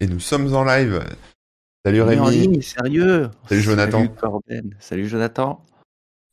[0.00, 1.02] et nous sommes en live.
[1.84, 2.30] Salut est en Rémi.
[2.30, 3.30] ligne, sérieux.
[3.48, 3.98] Salut Jonathan.
[3.98, 4.76] Salut Corben.
[4.80, 5.64] Salut Jonathan.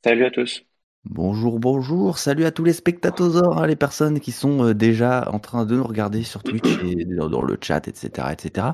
[0.04, 0.66] Salut à tous.
[1.06, 2.18] Bonjour, bonjour.
[2.18, 5.76] Salut à tous les spectateurs, hein, les personnes qui sont euh, déjà en train de
[5.76, 8.68] nous regarder sur Twitch et dans, le chat, etc., etc.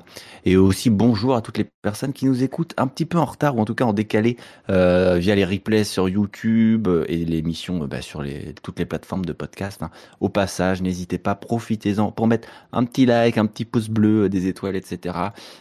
[0.45, 3.57] Et aussi bonjour à toutes les personnes qui nous écoutent un petit peu en retard
[3.57, 4.37] ou en tout cas en décalé
[4.69, 8.23] euh, via les replays sur YouTube euh, et l'émission bah, sur
[8.61, 9.81] toutes les plateformes de podcast.
[9.81, 9.89] hein.
[10.19, 14.45] Au passage, n'hésitez pas, profitez-en pour mettre un petit like, un petit pouce bleu, des
[14.45, 15.17] étoiles, etc.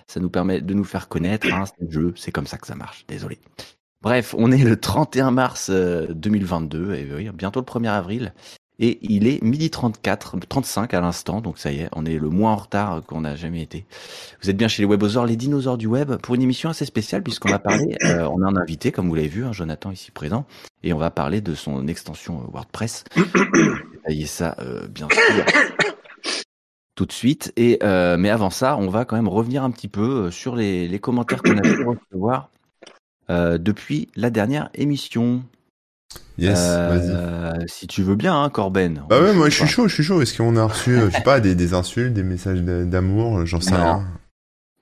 [0.07, 1.47] Ça nous permet de nous faire connaître.
[1.51, 3.07] Hein, c'est le jeu, c'est comme ça que ça marche.
[3.09, 3.39] Désolé.
[4.01, 8.33] Bref, on est le 31 mars euh, 2022, et oui, bientôt le 1er avril,
[8.79, 12.29] et il est midi 34, 35 à l'instant, donc ça y est, on est le
[12.29, 13.87] moins en retard qu'on n'a jamais été.
[14.41, 17.25] Vous êtes bien chez les Webosaures, les dinosaures du web, pour une émission assez spéciale,
[17.25, 20.13] puisqu'on va parler, euh, on a un invité, comme vous l'avez vu, hein, Jonathan ici
[20.13, 20.47] présent,
[20.85, 23.03] et on va parler de son extension euh, WordPress.
[23.95, 25.45] Détailler ça, euh, bien sûr.
[26.99, 27.53] Tout de suite.
[27.57, 30.57] Et euh, mais avant ça, on va quand même revenir un petit peu euh, sur
[30.57, 32.51] les, les commentaires qu'on a pu recevoir
[33.31, 35.43] euh, depuis la dernière émission.
[36.39, 37.11] Yes, vas-y.
[37.11, 39.03] Euh, si tu veux bien, hein, Corben.
[39.09, 40.23] Bah ouais, moi je suis chaud, je suis chaud.
[40.23, 43.61] Est-ce qu'on a reçu, euh, je sais pas, des, des insultes, des messages d'amour, j'en
[43.61, 43.77] sais Non.
[43.77, 44.07] rien.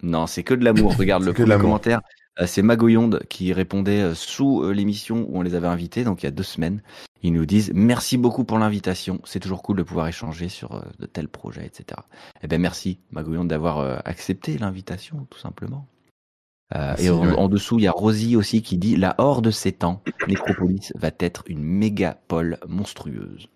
[0.02, 0.96] Non, c'est que de l'amour.
[0.96, 2.02] Regarde le premier commentaire.
[2.46, 6.32] c'est Magoyonde qui répondait sous l'émission où on les avait invités, donc il y a
[6.32, 6.82] deux semaines.
[7.22, 9.20] Ils nous disent merci beaucoup pour l'invitation.
[9.24, 11.98] C'est toujours cool de pouvoir échanger sur de tels projets, etc.
[12.42, 15.88] Eh ben merci Magoyonde d'avoir accepté l'invitation, tout simplement.
[16.74, 20.02] Euh, et en, dessous, il y a Rosie aussi qui dit La horde s'étend.
[20.26, 23.48] Nécropolis va être une mégapole monstrueuse.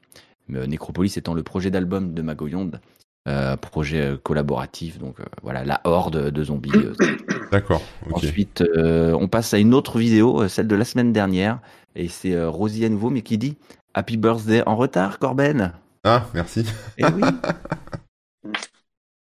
[0.53, 2.81] Euh, Nécropolis étant le projet d'album de Magoyonde,
[3.29, 4.99] euh, projet collaboratif.
[4.99, 6.71] Donc euh, voilà, la horde de zombies.
[7.53, 7.83] D'accord.
[8.13, 11.61] Ensuite, on passe à une autre vidéo, celle de la semaine dernière.
[11.97, 13.57] Et c'est Rosie à nouveau, mais qui dit
[13.95, 15.73] Happy birthday en retard, Corben
[16.05, 16.65] Ah, merci.
[16.97, 17.23] Eh oui,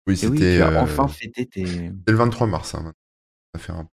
[0.09, 1.65] Oui, eh oui c'était euh, enfin fêté tes.
[1.65, 2.73] c'était le 23 mars.
[2.73, 2.93] Hein.
[3.55, 3.87] Ça fait un...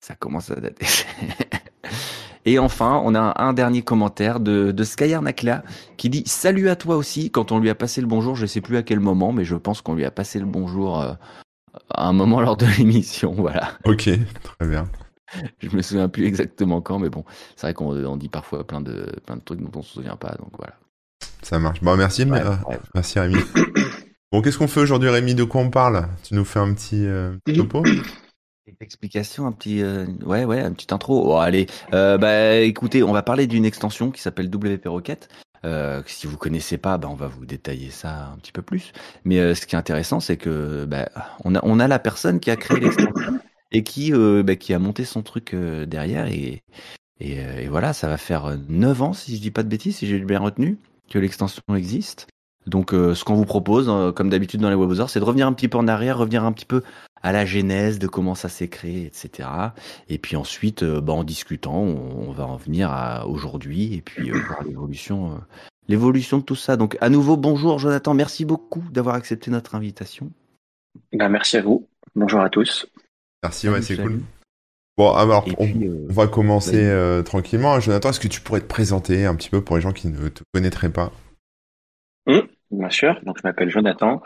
[0.00, 0.86] Ça commence à dater.
[2.44, 5.64] Et enfin, on a un dernier commentaire de, de Skyar Nakla
[5.96, 7.30] qui dit Salut à toi aussi.
[7.32, 9.56] Quand on lui a passé le bonjour, je sais plus à quel moment, mais je
[9.56, 11.12] pense qu'on lui a passé le bonjour euh,
[11.90, 13.32] à un moment lors de l'émission.
[13.32, 13.72] Voilà.
[13.84, 14.08] Ok,
[14.42, 14.88] très bien.
[15.58, 17.24] Je me souviens plus exactement quand, mais bon,
[17.56, 20.14] c'est vrai qu'on on dit parfois plein de, plein de trucs dont on se souvient
[20.14, 20.36] pas.
[20.38, 20.74] Donc voilà.
[21.42, 21.80] Ça marche.
[21.82, 22.78] Bon, merci, Ouais, euh, ouais.
[22.94, 23.40] merci Rémi.
[24.32, 25.34] Bon, qu'est-ce qu'on fait aujourd'hui, Rémi?
[25.34, 26.08] De quoi on parle?
[26.24, 27.82] Tu nous fais un petit, euh, topo?
[28.80, 31.32] Explication, un petit, euh, ouais, ouais, un petit intro.
[31.32, 35.28] Oh, allez, euh, bah, écoutez, on va parler d'une extension qui s'appelle WP Rocket.
[35.64, 38.92] Euh, si vous connaissez pas, bah, on va vous détailler ça un petit peu plus.
[39.24, 41.08] Mais euh, ce qui est intéressant, c'est que bah,
[41.44, 43.40] on a, on a la personne qui a créé l'extension
[43.72, 46.62] et qui, euh, bah, qui a monté son truc euh, derrière et,
[47.20, 49.96] et, et voilà, ça va faire euh, 9 ans, si je dis pas de bêtises,
[49.96, 50.78] si j'ai bien retenu,
[51.10, 52.26] que l'extension existe.
[52.66, 55.68] Donc, ce qu'on vous propose, comme d'habitude dans les webosars, c'est de revenir un petit
[55.68, 56.82] peu en arrière, revenir un petit peu
[57.26, 59.48] à la genèse de comment ça s'est créé, etc.
[60.08, 64.00] Et puis ensuite, euh, bah, en discutant, on, on va en venir à aujourd'hui et
[64.00, 65.38] puis euh, voir l'évolution, euh,
[65.88, 66.76] l'évolution de tout ça.
[66.76, 70.30] Donc, à nouveau, bonjour Jonathan, merci beaucoup d'avoir accepté notre invitation.
[71.12, 71.88] Ben, merci à vous.
[72.14, 72.86] Bonjour à tous.
[73.42, 74.20] Merci, ouais, c'est cool.
[74.96, 77.80] Bon, alors, on, puis, euh, on va commencer euh, tranquillement.
[77.80, 80.28] Jonathan, est-ce que tu pourrais te présenter un petit peu pour les gens qui ne
[80.28, 81.10] te connaîtraient pas?
[82.70, 83.20] Bien sûr.
[83.24, 84.22] Donc, je m'appelle Jonathan.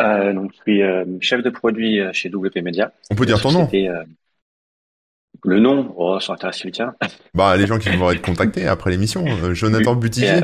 [0.00, 2.92] Euh, donc, je suis euh, chef de produit euh, chez WP Media.
[3.10, 4.04] On peut dire ton nom euh,
[5.44, 6.94] Le nom, oh, ça intéresse quelqu'un.
[7.34, 9.24] Bah, les gens qui vont être contactés après l'émission.
[9.54, 10.38] Jonathan Butigier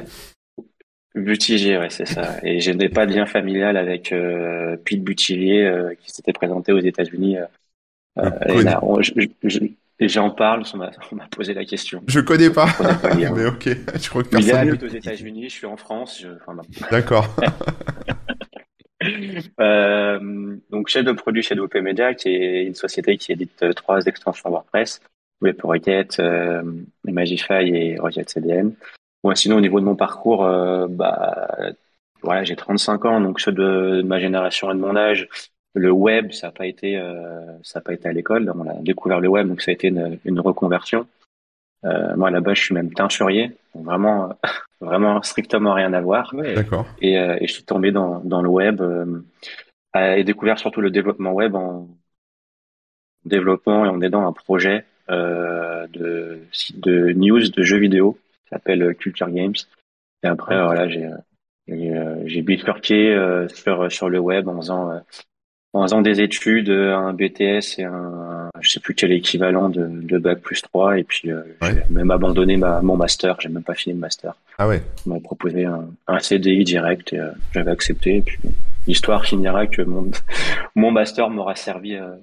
[1.14, 2.36] Et, Buttigier, ouais, c'est ça.
[2.42, 4.14] Et je n'ai pas de lien familial avec
[4.84, 7.36] Pete Buttigier euh, qui s'était présenté aux États-Unis.
[8.46, 9.58] et là, on- je- je-
[11.12, 12.02] m'a posé la question.
[12.08, 12.66] Je connais pas.
[12.66, 13.34] Je connais pas.
[13.36, 13.68] Mais ok,
[14.00, 14.68] je crois que Il personne.
[14.68, 16.20] habite aux États-Unis, je suis en France.
[16.22, 16.62] Je, enfin, bon.
[16.90, 17.28] D'accord.
[19.60, 23.72] Euh, donc chef de produit chez WP Media, qui est une société qui édite euh,
[23.72, 25.00] trois extensions WordPress,
[25.42, 26.62] WP Rocket, euh,
[27.04, 28.74] Magify et Rocket CDN.
[29.22, 30.44] Bon, sinon au niveau de mon parcours,
[30.88, 31.72] bah
[32.22, 35.28] voilà, j'ai 35 ans, donc ceux de, ma génération et de mon âge,
[35.74, 37.00] le web, ça n'a pas été,
[37.84, 38.52] pas été à l'école.
[38.56, 41.06] On a découvert le web, donc ça a été une reconversion.
[41.84, 44.38] Euh, moi là-bas, je suis même teinturier, vraiment,
[44.80, 46.34] vraiment strictement rien à voir.
[46.34, 46.86] D'accord.
[47.00, 49.20] Et, euh, et je suis tombé dans, dans le web euh,
[49.94, 51.88] et découvert surtout le développement web en
[53.24, 56.40] développement et en aidant un projet euh, de,
[56.74, 59.54] de news de jeux vidéo qui s'appelle Culture Games.
[60.22, 61.10] Et après, voilà, j'ai
[61.68, 64.98] j'ai euh, j'ai bifurqué euh, sur sur le web en faisant euh,
[65.72, 70.18] en faisant des études, un BTS et un je sais plus quel équivalent de, de
[70.18, 71.74] bac plus 3 et puis euh, Ouais.
[71.74, 74.34] j'ai même abandonné ma, mon master, j'ai même pas fini le master.
[74.58, 74.82] Ah ouais.
[75.06, 78.38] On m'a proposé un, un CDI direct et euh, j'avais accepté et puis
[78.86, 80.10] l'histoire finira que mon,
[80.74, 82.16] mon master m'aura servi, euh,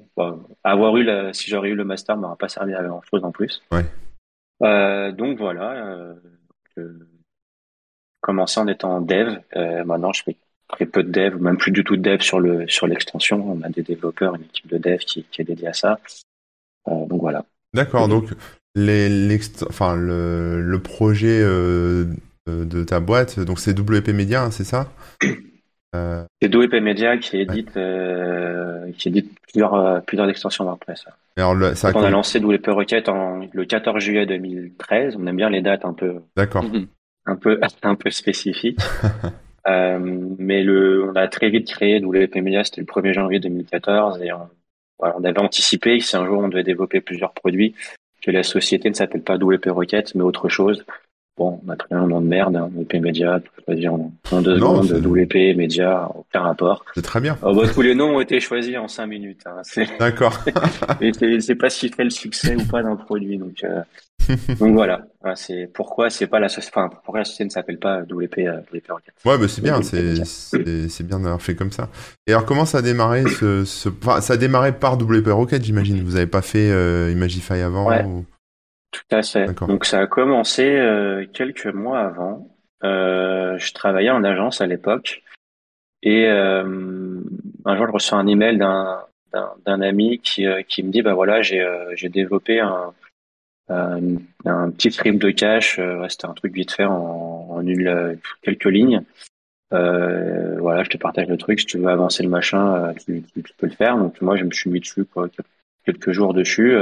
[0.64, 3.32] avoir eu la, si j'aurais eu le master, m'aura pas servi à grand chose en
[3.32, 3.62] plus.
[3.72, 3.86] Ouais.
[4.62, 5.72] Euh, donc voilà,
[6.78, 6.94] euh,
[8.22, 9.38] commencé en étant dev.
[9.56, 10.36] Euh, maintenant, je fais
[10.68, 13.44] très peu de dev, même plus du tout de dev sur le sur l'extension.
[13.50, 16.00] On a des développeurs, une équipe de dev qui, qui est dédiée à ça.
[16.90, 17.46] Euh, donc voilà.
[17.74, 18.08] D'accord.
[18.08, 18.30] Donc
[18.76, 22.06] les, enfin le, le projet euh,
[22.48, 24.88] de ta boîte, donc c'est WP Media, hein, c'est ça?
[25.96, 26.24] Euh...
[26.40, 31.06] C'est WP Media qui édite euh, qui édite plusieurs plusieurs extensions WordPress.
[31.36, 32.68] Alors le, ça on a lancé WP
[33.08, 35.16] en le 14 juillet 2013.
[35.18, 36.18] On aime bien les dates un peu.
[36.38, 36.64] D'accord.
[37.26, 38.80] Un peu un peu spécifiques.
[39.68, 40.00] Euh,
[40.38, 44.32] mais le, on a très vite créé WP Media, c'était le 1er janvier 2014 et
[44.32, 44.50] on,
[45.00, 47.76] on avait anticipé si un jour on devait développer plusieurs produits,
[48.22, 50.86] que la société ne s'appelle pas WP Rocket, mais autre chose.
[51.40, 54.42] Bon, on a pris un nom de merde, hein, WP Media, tout dire en, en
[54.42, 56.84] deux Non, secondes, WP Media, aucun rapport.
[56.96, 57.38] C'est très bien.
[57.42, 59.44] Oh, bah, tous les noms ont été choisis en cinq minutes.
[59.46, 59.62] Hein.
[59.64, 60.38] C'est, D'accord.
[61.02, 63.38] et c'est, pas si fait le succès ou pas d'un produit.
[63.38, 63.82] Donc, euh,
[64.60, 65.06] donc voilà.
[65.36, 68.60] C'est pourquoi c'est pas la société, enfin, pourquoi la société ne s'appelle pas WP, euh,
[68.74, 69.14] WP Rocket.
[69.24, 71.88] Ouais, bah c'est bien, c'est bien d'avoir fait comme ça.
[72.28, 73.88] Et alors comment ça a démarré ce, ce...
[74.04, 76.04] Enfin, ça a démarré par WP Rocket, j'imagine?
[76.04, 78.04] Vous avez pas fait euh, Imagify avant Ouais.
[78.04, 78.26] ou-
[78.92, 79.46] Tout à fait.
[79.68, 82.56] Donc ça a commencé euh, quelques mois avant.
[82.84, 85.22] Euh, je travaillais en agence à l'époque
[86.02, 87.20] et euh,
[87.66, 91.66] un jour je reçois un email d'un ami qui qui me dit bah voilà j'ai
[91.96, 92.94] j'ai développé un
[93.72, 94.00] un,
[94.46, 95.78] un petit script de cache.
[95.78, 99.04] ouais, C'était un truc vite fait en, en une quelques lignes.
[99.72, 101.60] Voilà, je te partage le truc.
[101.60, 103.98] Si tu veux avancer le machin, tu, tu- tu peux le faire.
[103.98, 105.28] Donc moi je me suis mis dessus quoi,
[105.86, 106.76] quelques jours dessus.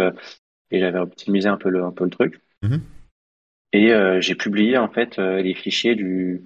[0.71, 2.39] Et j'avais optimisé un peu le, un peu le truc.
[2.63, 2.81] Mhm.
[3.73, 6.41] Et euh, j'ai publié en fait euh, les fichiers du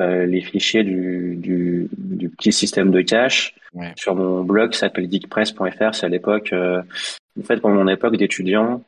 [0.00, 3.92] euh, les fichiers du, du, du petit système de cache Ouais.
[3.96, 5.94] sur mon blog qui s'appelle geekpress.fr.
[5.94, 8.82] C'est à l'époque, en fait, pendant mon époque d'étudiant,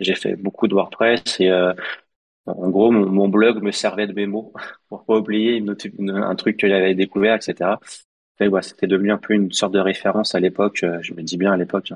[0.00, 1.52] j'ai fait beaucoup de WordPress et
[2.46, 4.52] en gros, mon, mon blog me servait de mémo
[4.88, 7.78] pour pas oublier une autre- une- un truc que j'avais découvert, etc.
[8.40, 10.84] Et, ouais, c'était devenu un peu une sorte de référence à l'époque.
[11.02, 11.92] Je me dis bien à l'époque.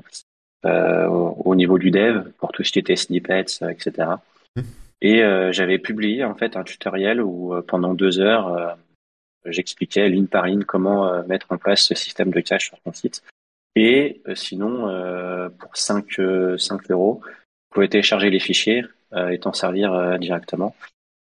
[0.65, 4.09] Euh, au, au niveau du dev pour tout ce qui était snippets, euh, etc.
[4.55, 4.65] Mhm.
[5.01, 8.67] Et euh, j'avais publié en fait un tutoriel où euh, pendant deux heures euh,
[9.45, 12.93] j'expliquais ligne par ligne comment euh, mettre en place ce système de cache sur ton
[12.93, 13.23] site.
[13.75, 19.29] Et euh, sinon, euh, pour 5, euh, 5 euros, vous pouvez télécharger les fichiers euh,
[19.29, 20.75] et t'en servir euh, directement.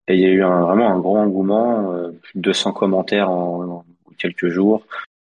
[0.07, 3.29] Et il y a eu un, vraiment un grand engouement, euh, plus de 200 commentaires
[3.29, 3.85] en, en
[4.17, 4.83] quelques jours.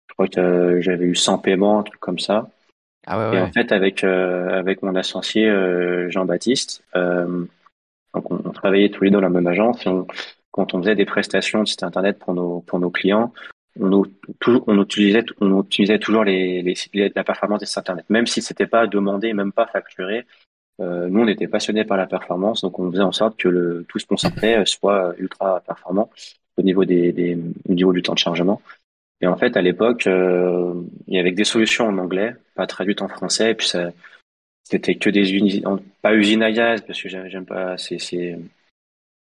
[0.09, 2.49] Je crois que euh, j'avais eu 100 paiements, un truc comme ça.
[3.07, 7.45] Ah ouais, Et en fait, avec euh, avec mon associé euh, Jean-Baptiste, euh,
[8.13, 9.85] donc on, on travaillait tous les deux dans la même agence.
[9.85, 10.07] Et on,
[10.51, 13.33] quand on faisait des prestations de site internet pour nos pour nos clients,
[13.79, 14.03] on,
[14.47, 18.67] on utilisait on utilisait toujours les, les, la performance des sites internet, même si c'était
[18.67, 20.25] pas demandé, même pas facturé.
[20.81, 23.85] Euh, nous, on était passionnés par la performance, donc on faisait en sorte que le,
[23.87, 26.09] tout ce qu'on sortait soit ultra performant
[26.57, 27.37] au niveau des, des
[27.69, 28.61] au niveau du temps de chargement.
[29.21, 30.73] Et en fait, à l'époque, euh,
[31.07, 33.91] il y avait que des solutions en anglais, pas traduites en français, et puis ça,
[34.63, 35.63] c'était que des usines,
[36.01, 38.37] pas usines à gaz, parce que j'aime pas, c'est, c'est,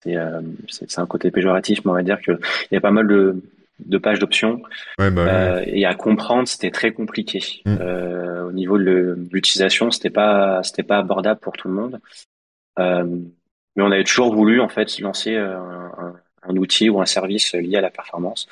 [0.03, 2.81] c'est, euh, c'est c'est un côté péjoratif, mais on va dire que il y a
[2.81, 3.41] pas mal de,
[3.79, 4.61] de pages d'options,
[4.99, 7.39] Ouais, bah, euh, et à comprendre, c'était très compliqué.
[7.65, 7.77] Mm.
[8.47, 11.99] Au niveau de l'utilisation, c'était pas, c'était pas abordable pour tout le monde.
[12.77, 17.53] Mais on avait toujours voulu, en fait, lancer un, un, un outil ou un service
[17.53, 18.47] lié à la performance.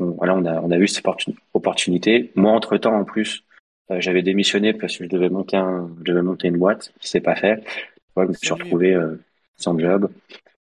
[0.00, 2.32] On, voilà, on a, on a vu cette opportun- opportunité.
[2.34, 3.44] Moi, entre temps, en plus,
[3.90, 7.20] euh, j'avais démissionné parce que je devais monter un, je devais monter une boîte, s'est
[7.20, 7.62] pas fait.
[8.16, 9.20] Ouais, je me suis retrouvé euh,
[9.56, 10.08] sans job.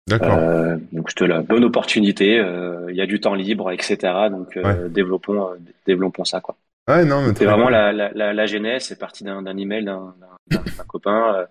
[0.07, 0.35] D'accord.
[0.37, 2.39] Euh, donc c'était la bonne opportunité.
[2.39, 3.97] euh, Il y a du temps libre, etc.
[4.31, 6.55] Donc euh, développons, euh, développons ça quoi.
[6.89, 8.83] Ouais, non, mais C'est vraiment la, la, la, la genèse.
[8.85, 10.15] C'est parti d'un d'un email d'un
[10.49, 11.45] d'un- d'un copain euh,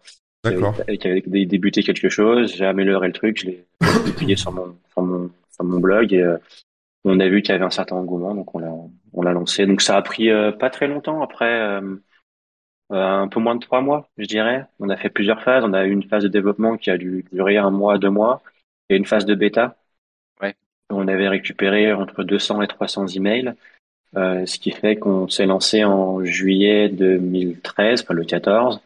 [0.44, 0.74] qui D'accord.
[0.80, 2.52] avait, qui avait dé- débuté quelque chose.
[2.56, 3.40] J'ai amélioré le truc.
[3.40, 3.64] Je l'ai
[4.16, 6.24] publié sur mon sur mon sur mon blog et
[7.04, 8.72] on a vu qu'il y avait un certain engouement, donc on l'a
[9.12, 9.66] on l'a lancé.
[9.66, 11.60] Donc ça a pris euh, pas très longtemps après.
[11.60, 11.96] euh,
[12.92, 14.66] euh, un peu moins de trois mois, je dirais.
[14.80, 15.62] On a fait plusieurs phases.
[15.64, 18.42] On a eu une phase de développement qui a dû durer un mois, deux mois,
[18.88, 19.76] et une phase de bêta.
[20.42, 20.56] Ouais.
[20.90, 23.54] On avait récupéré entre 200 et 300 emails,
[24.16, 28.80] euh, ce qui fait qu'on s'est lancé en juillet 2013, enfin le 14,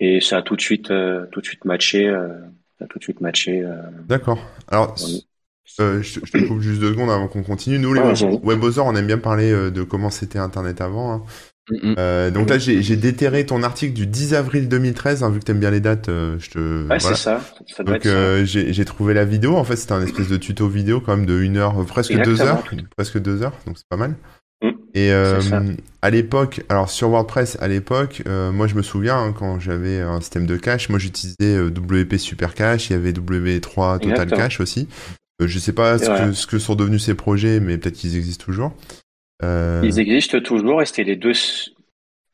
[0.00, 2.08] et ça a tout de suite, euh, tout de suite matché.
[2.08, 2.28] euh,
[2.78, 3.62] ça a tout de suite matché.
[3.62, 3.76] euh.
[4.06, 4.38] D'accord.
[4.68, 4.94] Alors.
[5.80, 7.78] Euh, je, te- je te coupe juste deux secondes avant qu'on continue.
[7.78, 8.40] Nous, les Ouais, web- vas-y.
[8.42, 11.12] webosers, on aime bien parler euh, de comment c'était Internet avant.
[11.12, 11.22] hein.
[11.68, 12.30] Mm, mm.
[12.30, 15.72] donc là, j'ai déterré ton article du 10 avril 2013, hein, vu que t'aimes bien
[15.72, 16.88] les dates, je te.
[16.88, 17.40] Ouais, c'est ça.
[17.66, 18.06] ça donc
[18.44, 19.56] j'ai trouvé la vidéo.
[19.56, 22.40] En fait, c'était un espèce de tuto vidéo quand même de une heure, presque deux
[22.40, 22.62] heures,
[22.96, 24.14] presque deux heures, donc c'est pas mal.
[24.62, 24.68] Mm.
[24.94, 25.40] Et euh,
[26.02, 30.00] à l'époque, alors sur WordPress, à l'époque, euh, moi je me souviens hein, quand j'avais
[30.00, 34.30] un système de cache, moi j'utilisais euh, WP Super Cache, il y avait W3 Total
[34.30, 34.88] Cache aussi.
[35.40, 38.44] Je sais pas ce que, ce que, sont devenus ces projets, mais peut-être qu'ils existent
[38.44, 38.74] toujours.
[39.42, 41.32] Ils existent toujours et c'était les deux.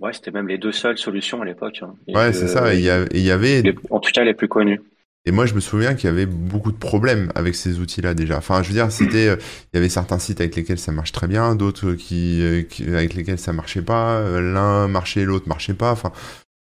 [0.00, 1.80] Ouais, c'était même les deux seules solutions à l'époque.
[1.82, 1.94] Hein.
[2.08, 2.74] Ouais, c'est ça.
[2.74, 2.90] Il y,
[3.30, 3.74] avait.
[3.90, 4.80] en tout cas, les plus connus.
[5.24, 8.38] Et moi, je me souviens qu'il y avait beaucoup de problèmes avec ces outils-là déjà.
[8.38, 9.36] Enfin, je veux dire, c'était, euh,
[9.72, 13.14] il y avait certains sites avec lesquels ça marche très bien, d'autres qui, euh, avec
[13.14, 14.16] lesquels ça marchait pas.
[14.16, 15.92] Euh, l'un marchait, l'autre marchait pas.
[15.92, 16.10] Enfin,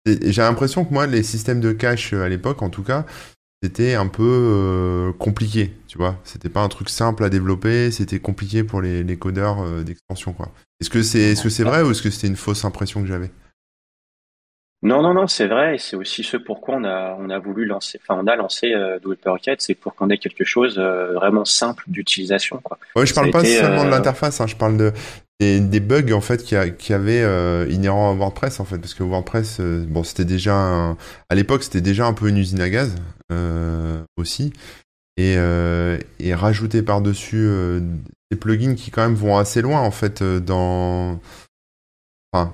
[0.05, 3.05] j'ai l'impression que moi, les systèmes de cache à l'époque, en tout cas,
[3.61, 5.73] c'était un peu compliqué.
[5.87, 7.91] Tu vois, c'était pas un truc simple à développer.
[7.91, 10.49] C'était compliqué pour les, les codeurs d'extension, quoi.
[10.79, 13.07] Est-ce que c'est, est-ce que c'est vrai ou est-ce que c'était une fausse impression que
[13.07, 13.31] j'avais?
[14.83, 17.65] Non, non, non, c'est vrai, et c'est aussi ce pourquoi on a, on a voulu
[17.65, 18.97] lancer, enfin, on a lancé euh,
[19.59, 22.79] c'est pour qu'on ait quelque chose euh, vraiment simple d'utilisation, quoi.
[22.95, 24.91] Ouais, je parle pas seulement de euh, l'interface, hein, je parle de
[25.39, 28.95] des, bugs en fait qui, a, qui avaient euh, inhérents à WordPress en fait, parce
[28.95, 30.95] que WordPress, bon, c'était déjà,
[31.29, 32.95] à l'époque, c'était déjà un peu une usine à gaz
[34.17, 34.53] aussi,
[35.17, 35.35] et,
[36.19, 37.49] et rajouter par dessus
[38.31, 41.19] des plugins qui quand même vont assez loin en fait dans
[42.33, 42.53] Enfin,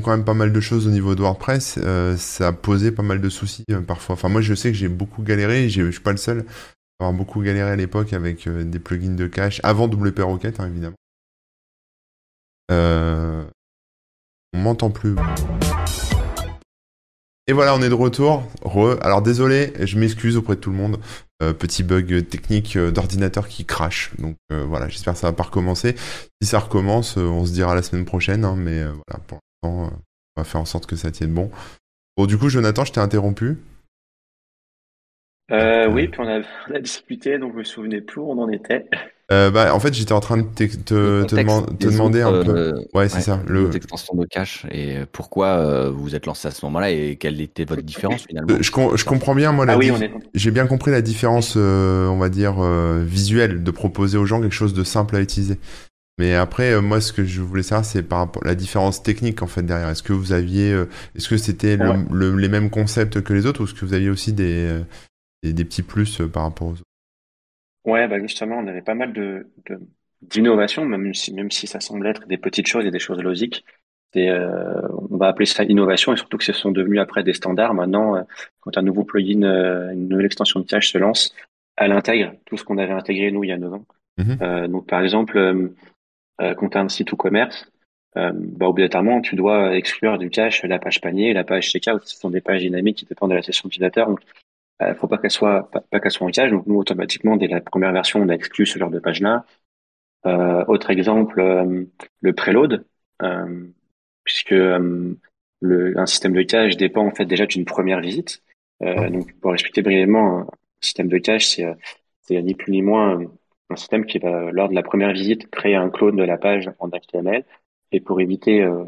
[0.00, 3.02] quand même pas mal de choses au niveau de WordPress, euh, ça a posé pas
[3.02, 4.14] mal de soucis euh, parfois.
[4.14, 6.44] Enfin, moi, je sais que j'ai beaucoup galéré, je suis pas le seul
[7.00, 10.60] à avoir beaucoup galéré à l'époque avec euh, des plugins de cache, avant WP Rocket,
[10.60, 10.96] hein, évidemment.
[14.56, 15.16] On m'entend plus.
[17.46, 18.42] Et voilà, on est de retour.
[19.02, 20.98] Alors désolé, je m'excuse auprès de tout le monde.
[21.40, 24.12] petit bug technique d'ordinateur qui crache.
[24.18, 25.94] Donc voilà, j'espère que ça va pas recommencer.
[26.40, 28.46] Si ça recommence, on se dira la semaine prochaine.
[28.46, 29.90] Hein, mais voilà, pour on
[30.36, 31.50] va faire en sorte que ça tienne bon.
[32.16, 33.58] Bon, du coup, Jonathan, je t'ai interrompu.
[35.50, 38.88] Euh, oui, puis on a, discuté, donc je me souvenais plus où on en était.
[39.34, 42.56] Euh, bah, en fait, j'étais en train de te, te, demander un peu.
[42.56, 43.40] Euh, ouais, c'est ça.
[43.46, 47.64] Le de cache et pourquoi vous vous êtes lancé à ce moment-là et quelle était
[47.64, 48.56] votre différence finalement.
[48.58, 48.62] Je,
[48.96, 49.66] je comprends bien moi.
[49.68, 49.90] Ah, oui,
[50.34, 52.62] J'ai bien compris la différence, on va dire
[53.02, 55.58] visuelle, de proposer aux gens quelque chose de simple à utiliser.
[56.18, 59.02] Mais après, euh, moi, ce que je voulais savoir, c'est par rapport à la différence
[59.02, 59.88] technique en fait derrière.
[59.88, 63.64] Est-ce que vous aviez, euh, est-ce que c'était les mêmes concepts que les autres, ou
[63.64, 64.84] est-ce que vous aviez aussi des, euh,
[65.42, 66.82] des, petits plus par rapport aux autres?
[67.84, 69.46] Ouais, bah justement, on avait pas mal de,
[70.22, 73.64] d'innovation, même si même si ça semble être des petites choses et des choses logiques.
[74.14, 77.74] Et, on va appeler ça innovation, et surtout que ce sont devenus après des standards.
[77.74, 78.24] Maintenant,
[78.60, 79.42] quand un nouveau plugin,
[79.92, 81.34] une nouvelle extension de cache se lance,
[81.76, 83.86] elle intègre tout ce qu'on avait intégré nous il y a 9 ans.
[84.16, 85.72] Mmh donc par exemple
[86.40, 87.70] euh, quand tu as un site ou commerce,
[88.16, 92.00] euh, bah, obligatoirement, tu dois exclure du cache la page panier la page checkout.
[92.04, 94.08] Ce sont des pages dynamiques qui dépendent de la session utilisateur.
[94.08, 94.20] Donc,
[94.82, 96.50] euh, faut pas qu'elles soient pas, qu'elles soient en cache.
[96.50, 99.44] Donc, nous, automatiquement, dès la première version, on a exclu ce genre de page-là.
[100.26, 101.84] Euh, autre exemple, euh,
[102.20, 102.84] le preload,
[103.22, 103.66] euh,
[104.24, 108.42] puisque le, un système de cache dépend en fait déjà d'une première visite.
[108.80, 110.46] donc, pour expliquer brièvement, un
[110.80, 111.60] système de cache,
[112.22, 113.20] c'est ni plus ni moins
[113.70, 116.70] un système qui va, lors de la première visite, créer un clone de la page
[116.78, 117.44] en HTML.
[117.92, 118.84] Et pour éviter, euh,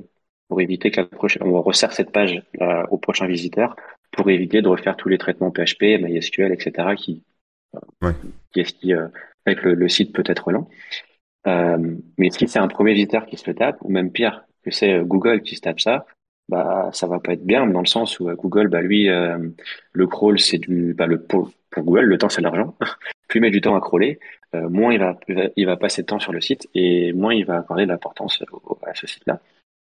[0.48, 3.76] pour éviter que la prochaine, on resserre cette page euh, au prochain visiteur,
[4.16, 7.22] pour éviter de refaire tous les traitements PHP, MySQL, etc., qui,
[8.04, 8.12] euh,
[8.52, 10.68] qui, qui avec le, site peut être lent.
[11.44, 15.00] mais si c'est un premier visiteur qui se le tape, ou même pire, que c'est
[15.00, 16.06] Google qui se tape ça,
[16.48, 20.40] bah ça va pas être bien dans le sens où Google, bah lui, le crawl
[20.40, 22.74] c'est du, bah le pour, pour Google, le temps c'est l'argent.
[23.28, 24.18] plus il met du temps à crawler,
[24.54, 25.18] euh, moins il va,
[25.56, 28.42] il va passer de temps sur le site et moins il va accorder de l'importance
[28.82, 29.40] à ce site-là.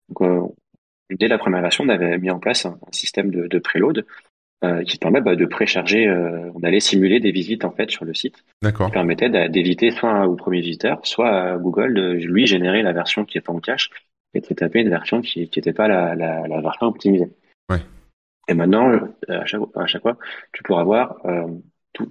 [0.09, 0.55] Donc, euh,
[1.11, 4.07] dès la première version, on avait mis en place un, système de, de préload
[4.65, 6.11] euh, qui permet bah, de précharger.
[6.55, 8.45] on allait simuler des visites en fait sur le site.
[8.62, 8.87] D'accord.
[8.87, 13.25] Qui permettait d'éviter soit au premier visiteur, soit à Google de lui générer la version
[13.25, 13.91] qui est pas en cache
[14.35, 17.31] et de taper une version qui n'était pas la, la, la, version optimisée.
[17.71, 17.81] Ouais.
[18.49, 18.93] Et maintenant,
[19.29, 20.19] à chaque, à chaque fois,
[20.53, 21.17] tu pourras voir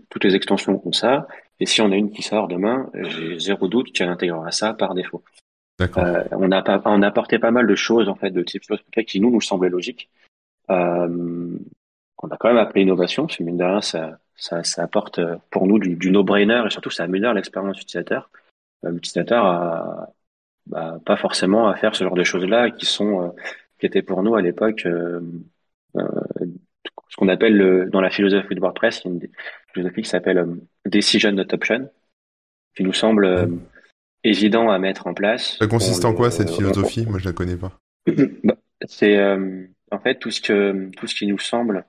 [0.09, 1.27] toutes les extensions ont ça.
[1.59, 4.93] Et si on a une qui sort demain, j'ai zéro doute qu'elle intégrera ça par
[4.93, 5.23] défaut.
[5.79, 8.63] Euh, on a pas, on a apporté pas mal de choses en fait de type
[9.05, 10.09] qui nous nous semblaient logiques.
[10.69, 11.57] Euh,
[12.21, 15.19] on a quand même appelé innovation, parce que mine de rien, ça, ça, ça apporte
[15.51, 18.29] pour nous du, du no-brainer et surtout ça améliore l'expérience utilisateur.
[18.85, 20.09] Euh, l'utilisateur a
[20.65, 23.29] bah, pas forcément à faire ce genre de choses-là qui sont euh,
[23.79, 25.21] qui étaient pour nous à l'époque euh,
[27.09, 29.19] ce qu'on appelle le, dans la philosophie de WordPress, une
[29.73, 30.55] philosophie qui s'appelle euh,
[30.85, 31.89] Decision Not Option,
[32.75, 33.47] qui nous semble euh,
[34.23, 35.57] évident à mettre en place.
[35.59, 37.05] Ça consiste en quoi cette philosophie?
[37.05, 37.79] Moi, je la connais pas.
[38.43, 38.55] bah,
[38.87, 39.19] C'est
[39.91, 41.85] en fait tout ce que tout ce qui nous semble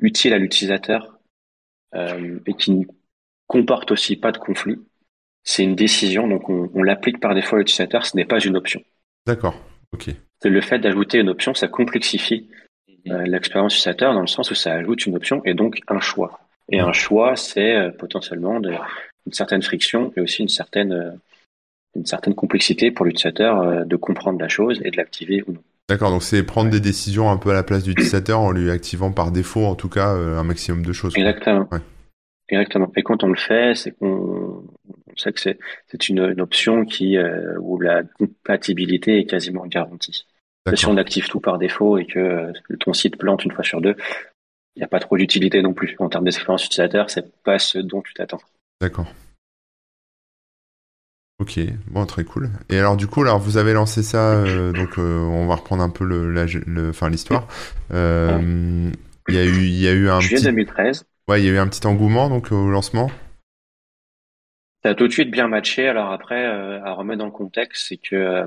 [0.00, 1.18] utile à l'utilisateur
[1.94, 2.84] et qui ne
[3.46, 4.78] comporte aussi pas de conflit.
[5.42, 8.56] C'est une décision, donc on, on l'applique par défaut à l'utilisateur, ce n'est pas une
[8.56, 8.82] option.
[9.26, 9.54] D'accord,
[9.92, 10.10] ok.
[10.44, 12.48] Le fait d'ajouter une option, ça complexifie
[13.08, 16.40] euh, l'expérience utilisateur dans le sens où ça ajoute une option et donc un choix.
[16.70, 18.72] Et un choix, c'est euh, potentiellement de,
[19.26, 21.10] une certaine friction et aussi une certaine, euh,
[21.96, 25.62] une certaine complexité pour l'utilisateur de comprendre la chose et de l'activer ou non.
[25.88, 28.70] D'accord, donc c'est prendre des décisions un peu à la place de l'utilisateur en lui
[28.70, 31.16] activant par défaut, en tout cas, un maximum de choses.
[31.16, 31.68] Exactement.
[32.48, 32.92] Exactement.
[32.96, 34.62] Et quand on le fait, c'est qu'on
[35.16, 37.16] sait que c'est une, une, option qui
[37.58, 40.26] où la compatibilité est quasiment garantie.
[40.74, 43.80] Si on active tout par défaut et que euh, ton site plante une fois sur
[43.80, 43.96] deux,
[44.76, 45.96] il n'y a pas trop d'utilité non plus.
[45.98, 48.40] En termes d'expérience utilisateur, c'est pas ce dont tu t'attends.
[48.80, 49.06] D'accord.
[51.38, 52.50] Ok, bon, très cool.
[52.68, 55.82] Et alors, du coup, alors, vous avez lancé ça, euh, donc euh, on va reprendre
[55.82, 57.48] un peu le, le, enfin, l'histoire.
[57.90, 61.06] Il y a eu, il y a eu un Juillet 2013.
[61.28, 63.10] Ouais, il y a eu un petit engouement donc au lancement.
[64.82, 65.88] Ça a tout de suite bien matché.
[65.88, 68.46] Alors après, à remettre dans le contexte, c'est que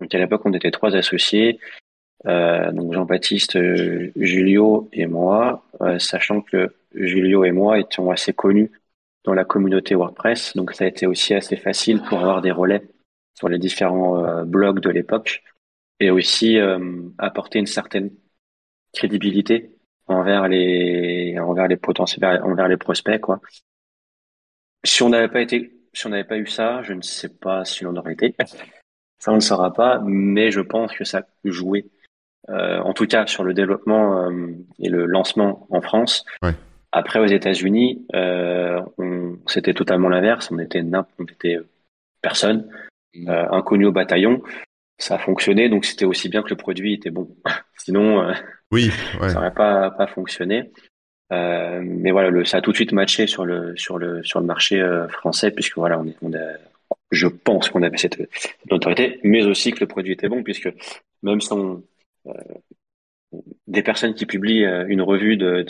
[0.00, 1.58] donc à l'époque, on était trois associés,
[2.26, 8.32] euh, donc Jean-Baptiste, euh, Julio et moi, euh, sachant que Julio et moi étions assez
[8.32, 8.70] connus
[9.28, 12.82] dans la communauté WordPress, donc ça a été aussi assez facile pour avoir des relais
[13.34, 15.42] sur les différents euh, blogs de l'époque
[16.00, 16.58] et aussi
[17.18, 18.10] apporter une certaine
[18.94, 19.74] crédibilité
[20.06, 23.40] envers les envers les potentiels envers les prospects quoi.
[24.84, 27.64] Si on n'avait pas été si on n'avait pas eu ça, je ne sais pas
[27.64, 28.36] si on aurait été.
[29.18, 31.90] Ça, on ne saura pas, mais je pense que ça peut jouer.
[32.50, 36.24] Euh, en tout cas, sur le développement euh, et le lancement en France.
[36.42, 36.54] Ouais.
[36.92, 38.80] Après, aux États-Unis, euh,
[39.46, 40.50] c'était totalement l'inverse.
[40.50, 41.68] On était, on était euh,
[42.22, 42.68] personne,
[43.14, 43.28] mmh.
[43.28, 44.42] euh, inconnu au bataillon.
[44.98, 47.28] Ça a fonctionné, donc c'était aussi bien que le produit était bon.
[47.76, 48.32] Sinon, euh,
[48.72, 48.90] oui,
[49.20, 49.28] ouais.
[49.28, 50.70] ça n'aurait pas pas fonctionné.
[51.30, 54.46] mais voilà, le, ça a tout de suite matché sur le sur le sur le
[54.46, 56.56] marché français puisque voilà, on est on a,
[57.10, 60.72] je pense qu'on avait cette, cette, autorité, mais aussi que le produit était bon, puisque
[61.22, 61.80] même sans
[62.26, 62.32] euh,
[63.66, 65.64] des personnes qui publient euh, une revue d'un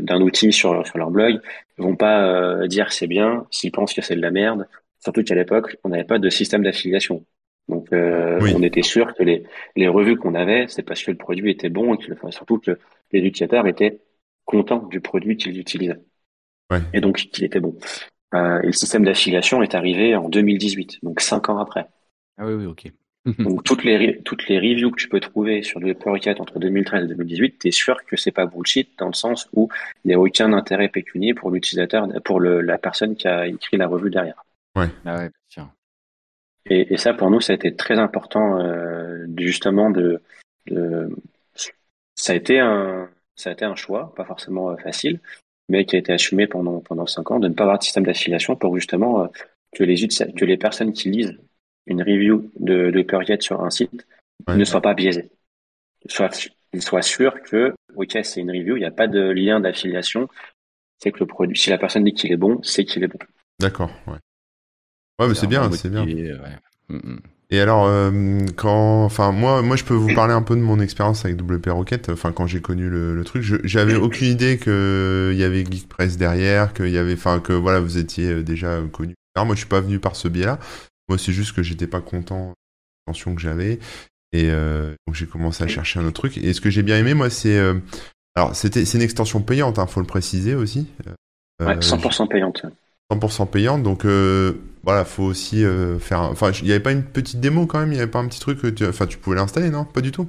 [0.00, 1.40] de, outil sur, sur leur blog
[1.78, 4.66] vont pas euh, dire c'est bien s'ils pensent que c'est de la merde.
[4.98, 7.24] Surtout qu'à l'époque, on n'avait pas de système d'affiliation.
[7.68, 8.52] Donc, euh, oui.
[8.54, 9.44] on était sûr que les,
[9.76, 12.58] les revues qu'on avait, c'est parce que le produit était bon et que, enfin, surtout
[12.58, 12.78] que
[13.12, 14.00] les utilisateurs étaient
[14.44, 16.00] contents du produit qu'ils utilisaient.
[16.70, 16.80] Ouais.
[16.92, 17.76] Et donc, qu'il était bon.
[18.34, 21.86] Euh, et le système d'affiliation est arrivé en 2018, donc cinq ans après.
[22.36, 22.90] Ah oui, oui, ok.
[23.26, 27.04] Donc toutes les toutes les reviews que tu peux trouver sur le Powercat entre 2013
[27.04, 29.70] et 2018, tu es sûr que c'est pas bullshit dans le sens où
[30.04, 33.78] il n'y a aucun intérêt pécunier pour l'utilisateur, pour le, la personne qui a écrit
[33.78, 34.44] la revue derrière.
[34.76, 34.88] Ouais.
[35.06, 35.72] Ah ouais, bien
[36.68, 40.20] Et, et, ça pour nous, ça a été très important euh, justement de,
[40.66, 41.08] de,
[42.14, 45.18] ça a été un ça a été un choix, pas forcément euh, facile,
[45.68, 48.04] mais qui a été assumé pendant pendant cinq ans de ne pas avoir de système
[48.04, 49.26] d'affiliation pour justement euh,
[49.74, 51.38] que les que les personnes qui lisent
[51.86, 54.06] une review de, de sur un site
[54.48, 54.56] ouais.
[54.56, 55.30] ne soient pas biaisées,
[56.06, 59.60] soit ils soient sûrs que ok c'est une review, il n'y a pas de lien
[59.60, 60.28] d'affiliation,
[60.98, 63.18] c'est que le produit, si la personne dit qu'il est bon, c'est qu'il est bon.
[63.60, 64.18] D'accord, ouais.
[65.20, 66.04] Ouais, mais c'est bien, c'est bien.
[66.04, 66.98] Ouais.
[67.50, 68.10] Et alors, euh,
[68.56, 71.68] quand, enfin, moi, moi, je peux vous parler un peu de mon expérience avec WP
[71.68, 72.08] Rocket.
[72.08, 76.16] Enfin, quand j'ai connu le, le truc, j'avais aucune idée que il y avait Geekpress
[76.16, 79.14] derrière, qu'il y avait, enfin, que voilà, vous étiez déjà connu.
[79.36, 80.58] Alors, moi, je suis pas venu par ce biais-là.
[81.08, 82.54] Moi, c'est juste que j'étais pas content de
[83.06, 83.78] l'attention que j'avais,
[84.32, 86.38] et euh, donc j'ai commencé à chercher un autre truc.
[86.38, 87.74] Et ce que j'ai bien aimé, moi, c'est, euh,
[88.34, 90.88] alors, c'était, c'est une extension payante, hein, faut le préciser aussi.
[91.60, 92.62] ouais, 100% payante.
[93.12, 96.20] 100% payante, donc euh, voilà, faut aussi euh, faire.
[96.20, 96.30] Un...
[96.30, 98.26] Enfin, il n'y avait pas une petite démo quand même, il n'y avait pas un
[98.26, 99.84] petit truc que tu, enfin, tu pouvais l'installer, non?
[99.84, 100.28] Pas du tout?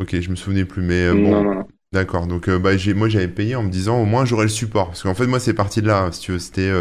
[0.00, 1.30] Ok, je me souvenais plus, mais euh, bon.
[1.30, 1.68] Non, non, non.
[1.92, 4.86] D'accord, donc bah, j'ai, moi j'avais payé en me disant au moins j'aurais le support,
[4.86, 6.10] parce qu'en fait moi c'est parti de là.
[6.10, 6.72] Si tu veux, c'était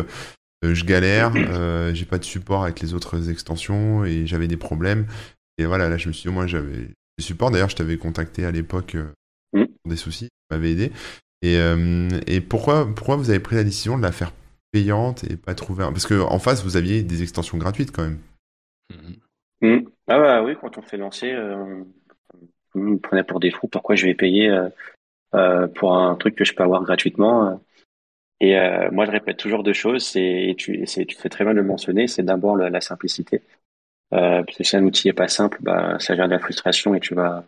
[0.63, 1.33] je galère,
[1.93, 5.07] j'ai pas de support avec les autres extensions et j'avais des problèmes.
[5.57, 7.51] Et voilà, là je me suis dit au moins j'avais le support.
[7.51, 8.95] D'ailleurs, je t'avais contacté à l'époque
[9.53, 9.65] mm.
[9.65, 10.91] pour des soucis, tu m'avais aidé.
[11.43, 11.57] Et,
[12.27, 14.31] et pourquoi, pourquoi vous avez pris la décision de la faire
[14.71, 15.91] payante et pas trouver un...
[15.91, 18.19] parce que en face vous aviez des extensions gratuites quand même.
[19.61, 19.87] Mmh.
[20.07, 21.83] Ah bah oui, quand on s'est lancé, euh,
[22.75, 23.67] on me prenait pour des fous.
[23.67, 24.69] Pourquoi je vais payer euh,
[25.35, 27.61] euh, pour un truc que je peux avoir gratuitement
[28.41, 30.03] Et euh, moi, je répète toujours deux choses.
[30.03, 32.07] C'est et tu, c'est, tu fais très bien de le mentionner.
[32.07, 33.41] C'est d'abord la, la simplicité.
[34.13, 36.93] Euh, parce que si un outil est pas simple, bah ça gère de la frustration
[36.93, 37.45] et tu vas,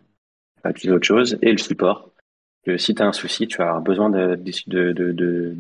[0.65, 1.37] utiliser autre chose.
[1.41, 2.09] Et le support
[2.65, 5.53] que si tu as un souci, tu vas avoir besoin de, de, de, de,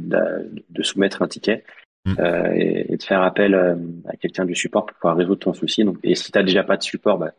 [0.69, 1.65] de soumettre un ticket
[2.05, 2.13] mmh.
[2.19, 3.75] euh, et, et, de faire appel euh,
[4.07, 5.83] à quelqu'un du support pour pouvoir résoudre ton souci.
[5.83, 7.33] Donc, et si tu n'as déjà pas de support, bah,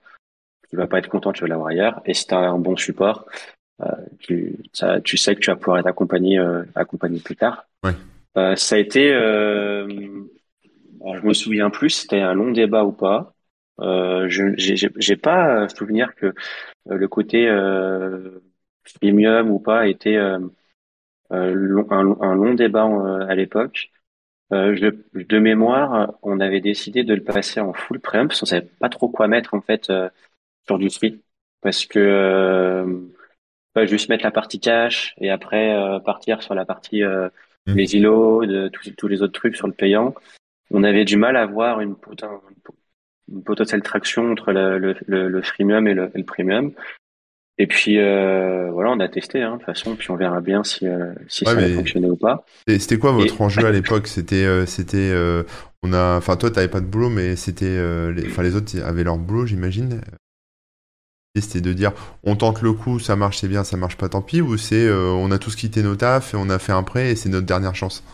[0.68, 2.02] tu vas pas être content, tu vas l'avoir ailleurs.
[2.04, 3.24] Et si tu as un bon support,
[4.20, 7.66] tu, ça, tu sais que tu vas pouvoir être accompagné, euh, accompagné plus tard.
[7.82, 7.92] Ouais.
[8.36, 9.86] Euh, ça a été, euh,
[11.00, 13.34] alors, je me souviens plus, c'était un long débat ou pas.
[13.80, 16.32] Euh, je j'ai pas souvenir que
[16.88, 17.48] le côté
[19.00, 20.18] premium ou pas était
[21.30, 22.88] long, un, un, long débat
[23.28, 23.90] à l'époque.
[24.52, 28.68] Euh, de mémoire, on avait décidé de le passer en full premium parce qu'on savait
[28.78, 30.08] pas trop quoi mettre en fait euh,
[30.66, 31.22] sur du free
[31.60, 33.08] parce que
[33.74, 37.28] pas juste mettre la partie cash et après euh, partir sur la partie euh,
[37.66, 37.74] mmh.
[37.74, 40.14] les îlots, de tous les autres trucs sur le payant.
[40.70, 41.96] On avait du mal à avoir une,
[43.30, 46.72] une potentielle traction entre le, le, le, freemium et le, et le premium.
[47.58, 50.64] Et puis euh, voilà, on a testé hein, de toute façon, puis on verra bien
[50.64, 52.44] si, euh, si ça va fonctionner ou pas.
[52.66, 54.06] C'était quoi votre enjeu à l'époque?
[54.06, 55.12] C'était, c'était,
[55.82, 57.76] on a, enfin toi t'avais pas de boulot, mais c'était,
[58.12, 60.00] les, enfin les autres avaient leur boulot, j'imagine?
[61.36, 61.92] C'était de dire,
[62.22, 64.88] on tente le coup, ça marche, c'est bien, ça marche pas, tant pis, ou c'est,
[64.90, 67.46] on a tous quitté nos tafs et on a fait un prêt et c'est notre
[67.46, 68.04] dernière chance.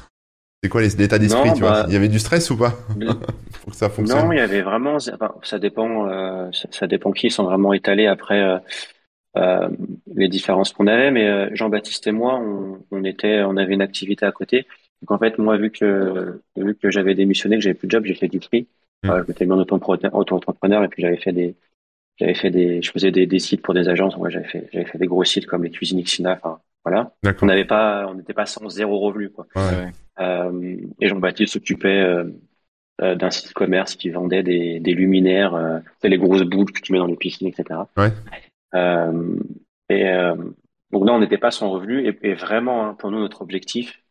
[0.63, 1.83] C'est quoi l'état d'esprit, tu vois?
[1.83, 2.79] bah, Il y avait du stress ou pas?
[3.63, 4.27] Pour que ça fonctionne.
[4.27, 8.61] Non, il y avait vraiment, ça dépend, ça, ça, dépend qui sont vraiment étalés après
[9.37, 9.69] euh,
[10.13, 11.11] les différences qu'on avait.
[11.11, 14.67] Mais euh, Jean-Baptiste et moi, on, on, était, on avait une activité à côté.
[15.03, 18.05] Donc en fait, moi, vu que vu que j'avais démissionné, que j'avais plus de job,
[18.05, 18.67] j'ai fait du free.
[19.05, 19.11] Mmh.
[19.11, 21.55] Euh, j'étais mon auto-entrepreneur et puis j'avais fait des
[22.21, 24.17] j'avais fait des je faisais des, des sites pour des agences.
[24.17, 26.39] Ouais, j'avais fait j'avais fait des gros sites comme les cuisines Xina.
[26.41, 27.13] Enfin voilà.
[27.43, 29.47] On n'avait pas on n'était pas sans zéro revenu quoi.
[29.57, 29.91] Ouais.
[30.21, 32.25] Euh, et Jean-Baptiste s'occupait euh,
[33.01, 36.93] euh, d'un site commerce qui vendait des, des luminaires, euh, les grosses boules que tu
[36.93, 37.81] mets dans les piscines, etc.
[37.97, 38.13] Ouais.
[38.75, 39.37] Euh,
[39.89, 40.35] et euh,
[40.91, 42.07] donc là, on n'était pas sans revenu.
[42.07, 44.03] Et, et vraiment, hein, pour nous, notre objectif,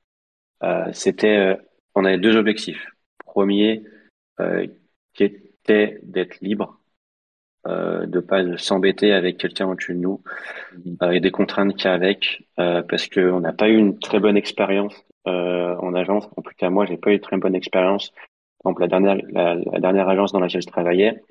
[0.64, 1.58] euh, c'était,
[1.94, 2.96] on avait deux objectifs.
[3.24, 3.84] Premier,
[5.14, 6.79] qui était d'être libre,
[7.70, 10.22] euh, de pas s'embêter avec quelqu'un au-dessus de nous,
[11.00, 14.20] avec des contraintes qu'il y a avec, euh, parce qu'on n'a pas eu une très
[14.20, 14.94] bonne expérience
[15.28, 16.28] euh, en agence.
[16.38, 18.12] En tout cas, moi, j'ai pas eu une très bonne expérience.
[18.64, 21.22] Par exemple, la dernière, la, la dernière agence dans laquelle je travaillais,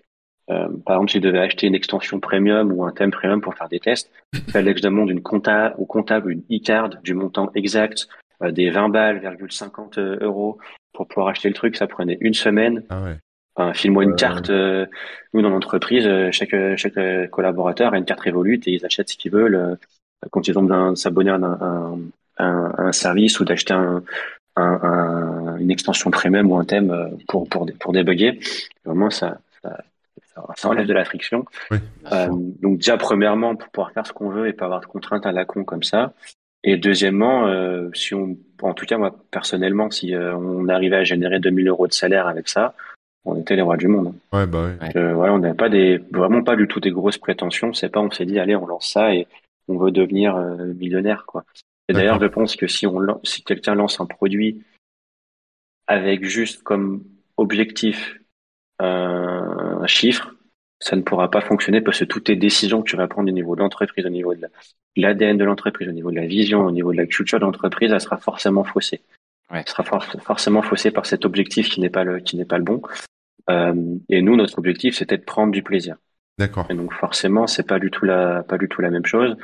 [0.51, 3.55] euh, par exemple, si je devais acheter une extension premium ou un thème premium pour
[3.55, 7.15] faire des tests, il fallait que je demande une compta, au comptable une e-card du
[7.15, 8.09] montant exact,
[8.43, 10.59] euh, des 20 balles, 50 euh, euros
[10.93, 11.77] pour pouvoir acheter le truc.
[11.77, 12.85] Ça prenait une semaine.
[12.89, 13.19] Ah ouais.
[13.59, 14.51] Enfin, file-moi une carte.
[14.51, 14.87] Euh,
[15.35, 19.33] nous, dans l'entreprise, chaque, chaque collaborateur a une carte Revolut et ils achètent ce qu'ils
[19.33, 19.77] veulent.
[20.31, 21.99] quand ils ont besoin de s'abonner à un,
[22.39, 24.03] un, un, service ou d'acheter un,
[24.57, 28.39] un, une extension premium ou un thème pour, pour, pour débugger.
[28.85, 29.79] Vraiment, ça, ça,
[30.57, 31.45] ça enlève de la friction.
[32.13, 32.29] euh,
[32.63, 35.33] donc déjà premièrement pour pouvoir faire ce qu'on veut et pas avoir de contraintes à
[35.33, 36.13] la con comme ça.
[36.65, 41.05] Et deuxièmement, euh, si on, en tout cas moi personnellement, si euh, on arrivait à
[41.05, 42.75] générer 2000 euros de salaire avec ça,
[43.29, 44.15] on était les rois du monde.
[44.33, 44.71] Ouais bah.
[44.97, 47.73] Euh, voilà, on n'avait pas des, vraiment pas du tout des grosses prétentions.
[47.73, 49.27] C'est pas, on s'est dit allez, on lance ça et
[49.69, 51.45] on veut devenir euh, millionnaire quoi.
[51.89, 54.63] Et d'ailleurs, je pense que si on, si quelqu'un lance un produit
[55.87, 57.03] avec juste comme
[57.39, 58.21] objectif
[58.81, 60.35] un chiffre,
[60.81, 63.33] ça ne pourra pas fonctionner parce que toutes les décisions que tu vas prendre au
[63.33, 64.47] niveau de l'entreprise, au niveau de
[64.97, 67.91] l'ADN de l'entreprise, au niveau de la vision, au niveau de la culture de l'entreprise,
[67.91, 69.01] elle sera forcément faussée.
[69.51, 69.61] Ouais.
[69.61, 72.65] Elle sera forcément faussée par cet objectif qui n'est pas le qui n'est pas le
[72.65, 72.83] bon.
[73.51, 73.75] Euh,
[74.09, 75.97] et nous, notre objectif, c'était de prendre du plaisir.
[76.39, 76.67] D'accord.
[76.71, 79.37] Et donc forcément, c'est pas du tout la pas du tout la même chose.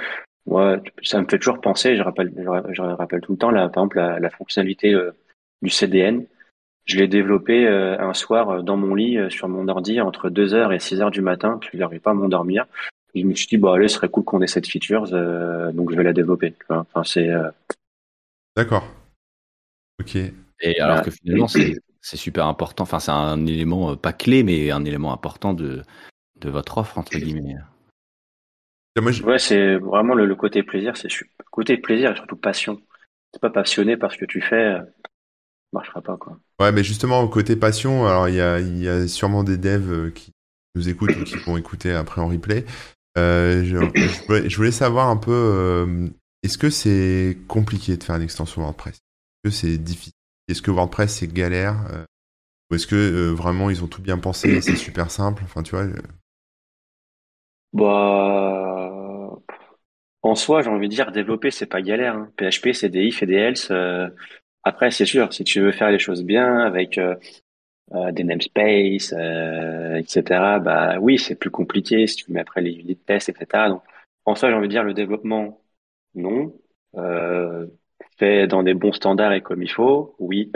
[0.47, 1.97] Moi, ça me fait toujours penser.
[1.97, 5.12] Je rappelle, je rappelle tout le temps, là, par exemple, la, la fonctionnalité euh,
[5.62, 6.27] du CDN
[6.85, 10.75] je l'ai développé euh, un soir dans mon lit euh, sur mon ordi entre 2h
[10.75, 12.67] et 6h du matin, puis n'arrivais pas à m'endormir.
[13.14, 15.05] je me suis dit, bah allez, ce serait cool qu'on ait cette feature,
[15.73, 16.55] donc je vais la développer.
[16.69, 17.31] Enfin, c'est.
[18.57, 18.87] D'accord.
[20.01, 20.17] Ok.
[20.61, 22.85] Et alors que finalement, c'est super important.
[22.85, 25.83] Enfin, c'est un élément pas clé, mais un élément important de,
[26.40, 27.57] de votre offre entre guillemets.
[29.01, 30.97] Moi, ouais, c'est vraiment le, côté plaisir.
[30.97, 31.09] C'est
[31.51, 32.81] côté plaisir et surtout passion.
[33.33, 34.79] C'est pas passionné parce que tu fais
[35.75, 36.38] marchera pas quoi.
[36.61, 40.11] Ouais, mais justement côté passion, alors il y a, y a, sûrement des devs euh,
[40.11, 40.33] qui
[40.75, 42.64] nous écoutent ou qui vont écouter après en replay.
[43.19, 46.09] Euh, je, je, voulais, savoir un peu, euh,
[46.43, 48.95] est-ce que c'est compliqué de faire une extension WordPress?
[48.95, 50.13] Est-ce que c'est difficile?
[50.48, 52.07] Est-ce que WordPress c'est galère
[52.70, 55.74] Ou est-ce que vraiment ils ont tout bien pensé et c'est super simple Enfin, tu
[55.74, 55.87] vois.
[57.72, 59.30] Bah,
[60.22, 62.14] en soi, j'ai envie de dire développer c'est pas galère.
[62.16, 62.30] Hein.
[62.37, 63.72] PHP c'est des if et des else.
[64.64, 67.16] Après, c'est sûr, si tu veux faire les choses bien avec euh,
[67.94, 72.72] euh, des namespaces, euh, etc., bah oui, c'est plus compliqué si tu mets après les
[72.72, 73.74] unités de test, etc.
[74.26, 75.62] En soi, j'ai envie de dire le développement,
[76.14, 76.54] non.
[78.18, 80.53] Fait dans des bons standards et comme il faut, oui.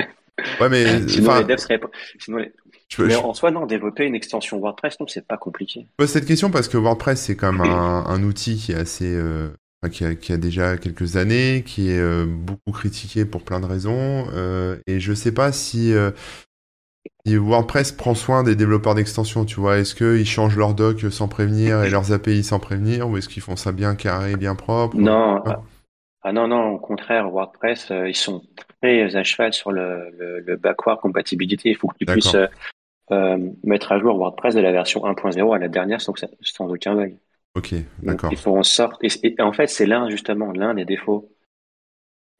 [0.61, 1.81] Ouais, mais sinon les devs seraient,
[2.19, 2.53] sinon les,
[2.99, 5.87] mais en soi, non, développer une extension WordPress, non, c'est pas compliqué.
[5.91, 9.15] Je pose cette question parce que WordPress, c'est quand même un, outil qui est assez,
[9.15, 9.49] euh,
[9.91, 13.67] qui, a, qui, a, déjà quelques années, qui est euh, beaucoup critiqué pour plein de
[13.67, 15.93] raisons, euh, et je sais pas si,
[17.27, 19.79] si, WordPress prend soin des développeurs d'extensions, tu vois.
[19.79, 23.43] Est-ce qu'ils changent leurs docs sans prévenir et leurs API sans prévenir, ou est-ce qu'ils
[23.43, 25.43] font ça bien carré, bien propre Non.
[26.29, 28.43] Ah non, non, au contraire, WordPress, ils sont
[28.83, 31.71] très à cheval sur le, le, le backward compatibilité.
[31.71, 32.37] Il faut que tu puisses
[33.11, 36.13] euh, mettre à jour WordPress de la version 1.0 à la dernière sans,
[36.43, 37.17] sans aucun bug.
[37.55, 38.31] Ok, d'accord.
[38.31, 39.03] Il faut en sorte.
[39.03, 41.33] Et, en fait, c'est l'un justement l'un des défauts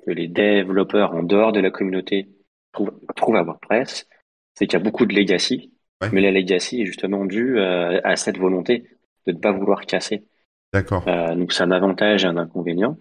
[0.05, 2.29] que les développeurs en dehors de la communauté
[2.75, 4.07] trouvent, à WordPress,
[4.55, 5.73] c'est qu'il y a beaucoup de legacy,
[6.13, 8.85] mais la legacy est justement due euh, à cette volonté
[9.27, 10.27] de ne pas vouloir casser.
[10.75, 11.03] D'accord.
[11.09, 12.99] Euh, donc c'est un avantage et un inconvénient.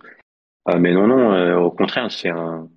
[0.69, 2.69] Euh, mais non, non, au contraire, c'est un.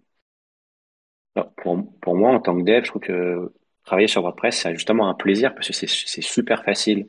[1.56, 3.52] Pour, pour moi, en tant que dev, je trouve que
[3.84, 7.08] travailler sur WordPress, c'est justement un plaisir parce que c'est super facile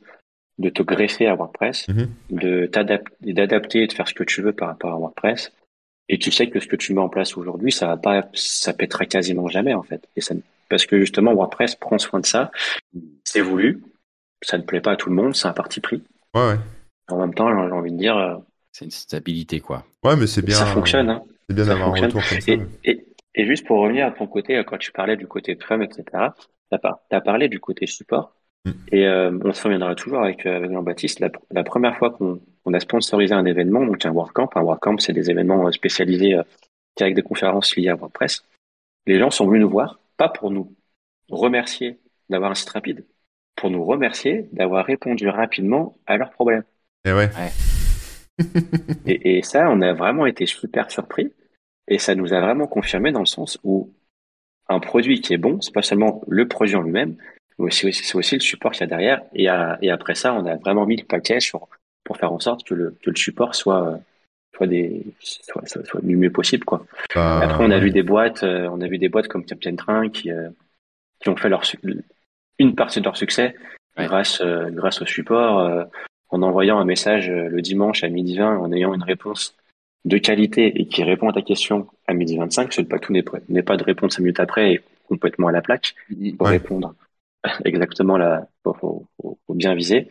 [0.57, 2.07] de te greffer à WordPress, mhm.
[2.29, 5.51] de t'adapter, d'adapter et de faire ce que tu veux par rapport à WordPress.
[6.07, 8.73] Et tu sais que ce que tu mets en place aujourd'hui, ça va pas, ça
[8.73, 10.07] pètera quasiment jamais, en fait.
[10.15, 10.35] Et ça,
[10.69, 12.51] parce que justement, WordPress prend soin de ça.
[13.23, 13.83] C'est voulu.
[14.41, 15.35] Ça ne plaît pas à tout le monde.
[15.35, 16.03] C'est un parti pris.
[16.33, 16.59] Ouais, ouais.
[17.09, 18.41] En même temps, j'ai envie de dire.
[18.71, 19.83] Euh, c'est une stabilité, quoi.
[20.03, 20.55] Ouais, mais c'est bien.
[20.55, 21.23] Ça fonctionne, hein.
[21.49, 22.51] C'est bien d'avoir un retour comme ça.
[22.83, 23.05] Et,
[23.35, 26.03] et, juste pour revenir à ton côté, quand tu parlais du côté Chrome, etc.,
[26.71, 28.33] tu as, parlé du côté support.
[28.65, 28.71] Mm.
[28.91, 31.23] Et euh, on se reviendra toujours avec, euh, avec Jean-Baptiste.
[31.51, 35.29] La, première fois qu'on a sponsorisé un événement, donc un WordCamp, un WordCamp, c'est des
[35.29, 36.35] événements euh, spécialisés
[36.99, 38.43] avec des conférences liées à WordPress.
[39.07, 40.73] Les gens sont venus nous voir, pas pour nous
[41.29, 43.05] remercier d'avoir un site rapide,
[43.55, 46.63] pour nous remercier d'avoir répondu rapidement à leurs problèmes.
[47.05, 47.29] Et ouais.
[49.05, 51.31] et, et, ça, on a vraiment été super surpris.
[51.87, 53.91] Et ça nous a vraiment confirmé dans le sens où
[54.69, 57.17] un produit qui est bon, c'est pas seulement le produit en lui-même,
[57.59, 59.21] mais c'est aussi, le support qu'il y a derrière.
[59.33, 59.47] Et,
[59.81, 61.39] et, après ça, on a vraiment mis le paquet
[62.03, 63.99] pour faire en sorte que le, que le support soit,
[64.55, 66.65] soit, des, soit, soit, du mieux possible.
[66.65, 66.85] Quoi.
[67.13, 69.75] Bah, après, on a vu des boîtes, euh, on a vu des boîtes comme Captain
[69.75, 70.49] Train qui, euh,
[71.19, 71.63] qui ont fait leur,
[72.57, 73.55] une partie de leur succès
[73.97, 75.85] grâce, euh, grâce au support,
[76.31, 79.55] en envoyant un message le dimanche à midi 20, en ayant une réponse
[80.05, 83.21] de qualité et qui répond à ta question à midi 25, c'est pas tout n'est
[83.63, 85.95] pas de répondre cinq minutes après et complètement à la plaque
[86.37, 86.95] pour répondre
[87.65, 89.07] exactement là, faut,
[89.49, 90.09] bien viser.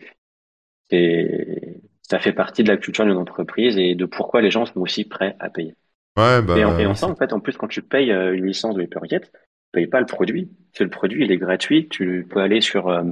[0.91, 4.79] Et ça fait partie de la culture d'une entreprise et de pourquoi les gens sont
[4.79, 5.75] aussi prêts à payer.
[6.17, 8.75] Ouais, bah, et, en, et en fait, en plus, quand tu payes euh, une licence
[8.75, 9.21] de HyperGet,
[9.71, 10.49] tu payes pas le produit.
[10.73, 11.87] C'est le produit, il est gratuit.
[11.89, 13.03] Tu peux aller sur euh,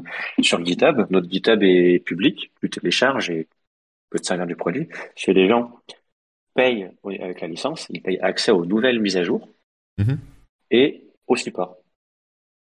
[0.42, 1.06] sur GitHub.
[1.10, 2.52] Notre GitHub est public.
[2.62, 4.90] Tu télécharges et tu peux te servir du produit.
[5.16, 5.80] Chez les gens
[6.56, 9.48] paye avec la licence, il paye accès aux nouvelles mises à jour
[9.98, 10.18] mhm.
[10.72, 11.78] et au support.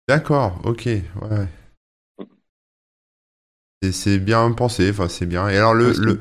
[0.09, 1.47] D'accord, ok, ouais.
[3.91, 5.49] C'est bien pensé, enfin c'est bien.
[5.49, 6.19] Et alors le, le,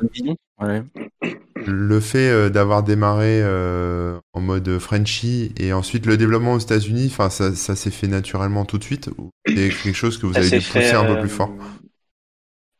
[1.65, 7.07] le fait euh, d'avoir démarré euh, en mode Frenchy et ensuite le développement aux États-Unis,
[7.11, 10.39] enfin ça, ça s'est fait naturellement tout de suite ou c'est quelque chose que vous
[10.39, 11.49] avez dû pousser un peu plus fort?
[11.59, 11.81] euh,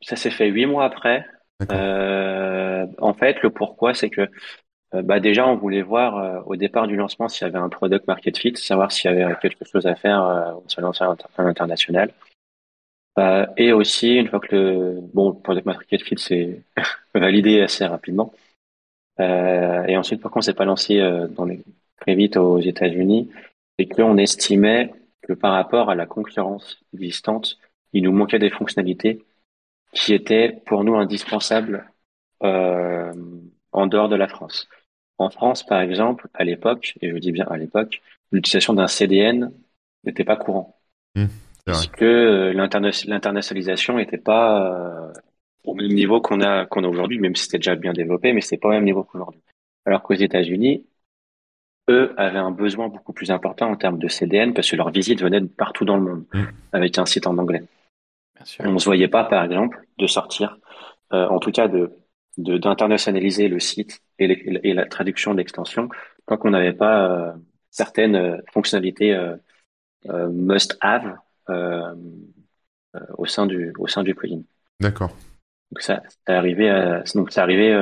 [0.01, 1.25] Ça s'est fait huit mois après.
[2.99, 4.21] en fait, le pourquoi, c'est que
[4.95, 7.69] euh, bah déjà, on voulait voir euh, au départ du lancement s'il y avait un
[7.69, 12.11] product market fit, savoir s'il y avait quelque chose à faire euh, sur l'international.
[13.19, 16.61] Euh, et aussi, une fois que le bon product market fit s'est
[17.15, 18.33] validé assez rapidement,
[19.19, 20.99] et ensuite, pourquoi on s'est pas lancé
[21.35, 21.63] dans les,
[22.01, 23.29] très vite aux États-Unis,
[23.77, 27.57] c'est qu'on estimait que par rapport à la concurrence existante,
[27.93, 29.23] il nous manquait des fonctionnalités
[29.93, 31.89] qui étaient pour nous indispensables
[32.43, 33.13] euh,
[33.71, 34.67] en dehors de la France.
[35.17, 39.51] En France, par exemple, à l'époque, et je dis bien à l'époque, l'utilisation d'un CDN
[40.03, 40.79] n'était pas courant.
[41.15, 41.25] Mmh,
[41.65, 45.13] parce que euh, l'internationalisation n'était pas euh,
[45.63, 48.41] au même niveau qu'on a, qu'on a aujourd'hui, même si c'était déjà bien développé, mais
[48.41, 49.41] c'est pas au même niveau qu'aujourd'hui.
[49.85, 50.85] Alors qu'aux États-Unis,
[51.89, 55.21] eux avaient un besoin beaucoup plus important en termes de CDN parce que leurs visites
[55.21, 56.43] venaient de partout dans le monde mmh.
[56.73, 57.63] avec un site en anglais.
[58.59, 60.57] On ne se voyait pas, par exemple, de sortir,
[61.13, 61.91] euh, en tout cas de
[62.37, 64.23] d'internationaliser le site et,
[64.69, 65.89] et, la traduction de l'extension
[66.25, 67.33] tant qu'on n'avait pas euh,
[67.71, 69.35] certaines fonctionnalités euh,
[70.29, 71.17] must-have
[73.17, 74.41] au sein du au sein du plugin.
[74.79, 75.15] D'accord.
[75.71, 77.73] Donc ça, c'est arrivé à, donc c'est arrivé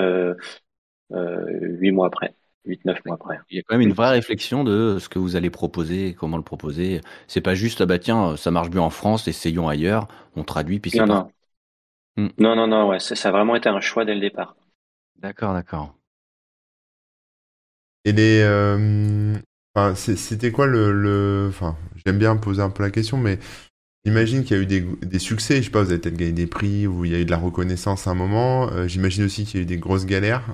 [1.11, 2.33] huit mois après.
[2.65, 3.39] 8-9 mois après.
[3.49, 6.37] Il y a quand même une vraie réflexion de ce que vous allez proposer, comment
[6.37, 7.01] le proposer.
[7.27, 10.79] C'est pas juste, ah bah tiens, ça marche bien en France, essayons ailleurs, on traduit,
[10.79, 11.31] puis c'est non, non.
[12.17, 12.27] Hmm.
[12.37, 14.55] non, non, non, ouais, ça, ça, a vraiment été un choix dès le départ.
[15.17, 15.95] D'accord, d'accord.
[18.05, 18.41] Et les.
[18.43, 19.35] Euh,
[19.75, 20.91] enfin, c'était quoi le.
[20.91, 21.47] le...
[21.49, 23.39] Enfin, j'aime bien poser un peu la question, mais
[24.05, 26.31] J'imagine qu'il y a eu des, des, succès, je sais pas, vous avez peut-être gagné
[26.31, 28.87] des prix, ou il y a eu de la reconnaissance à un moment.
[28.87, 30.45] J'imagine aussi qu'il y a eu des grosses galères,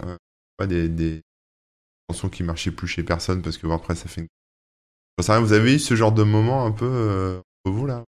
[0.57, 1.21] pas des, des
[2.09, 4.27] chansons qui marchaient plus chez personne parce que après ça fait une...
[5.19, 8.03] vous avez eu ce genre de moment un peu pour vous là?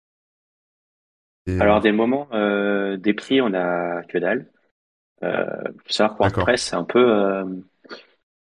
[1.59, 2.27] Alors des moments,
[2.97, 4.49] des prix, on a que dalle.
[5.23, 5.45] Euh,
[5.85, 7.43] faut savoir qu'en c'est un peu euh,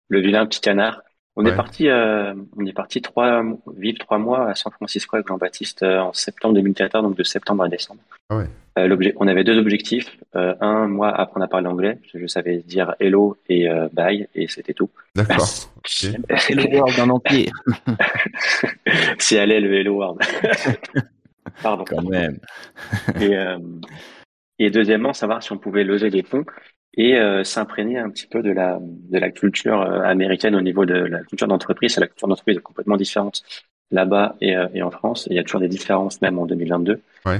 [0.09, 1.01] le vilain petit canard.
[1.39, 3.43] On est parti, euh, on est parti trois,
[3.77, 7.63] vivre trois mois à San Francisco avec Jean-Baptiste euh, en septembre 2014, donc de septembre
[7.63, 7.99] à décembre.
[8.31, 8.47] Ah ouais.
[8.79, 10.17] Euh, on avait deux objectifs.
[10.35, 11.99] Euh, un, moi, apprendre à parler anglais.
[12.15, 14.89] Je savais dire hello et bye, et c'était tout.
[15.13, 15.47] D'accord.
[16.49, 17.51] hello world en entier.
[19.19, 20.19] si allait le hello world.
[21.61, 21.85] Pardon.
[21.87, 22.39] Quand même.
[23.21, 23.35] et,
[24.57, 26.45] et deuxièmement, savoir si on pouvait lever des fonds
[26.97, 30.85] et euh, s'imprégner un petit peu de la de la culture euh, américaine au niveau
[30.85, 31.93] de la culture d'entreprise.
[31.93, 33.43] C'est la culture d'entreprise est complètement différente
[33.91, 35.27] là-bas et, euh, et en France.
[35.29, 36.99] il y a toujours des différences même en 2022.
[37.25, 37.39] Ouais.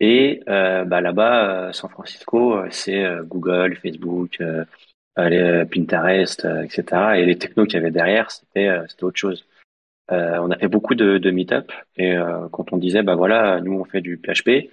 [0.00, 4.38] et bah, là-bas, San Francisco, c'est Google, Facebook,
[5.16, 6.84] Pinterest, etc.
[7.16, 9.46] Et les technos qu'il y avait derrière, c'était c'était autre chose.
[10.10, 12.16] on a fait beaucoup de, de meet-up et
[12.52, 14.70] quand on disait bah voilà, nous on fait du PHP,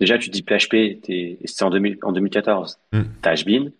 [0.00, 3.02] Déjà, tu dis PHP, c'était en, 2014, mm.
[3.22, 3.70] t'as HBean.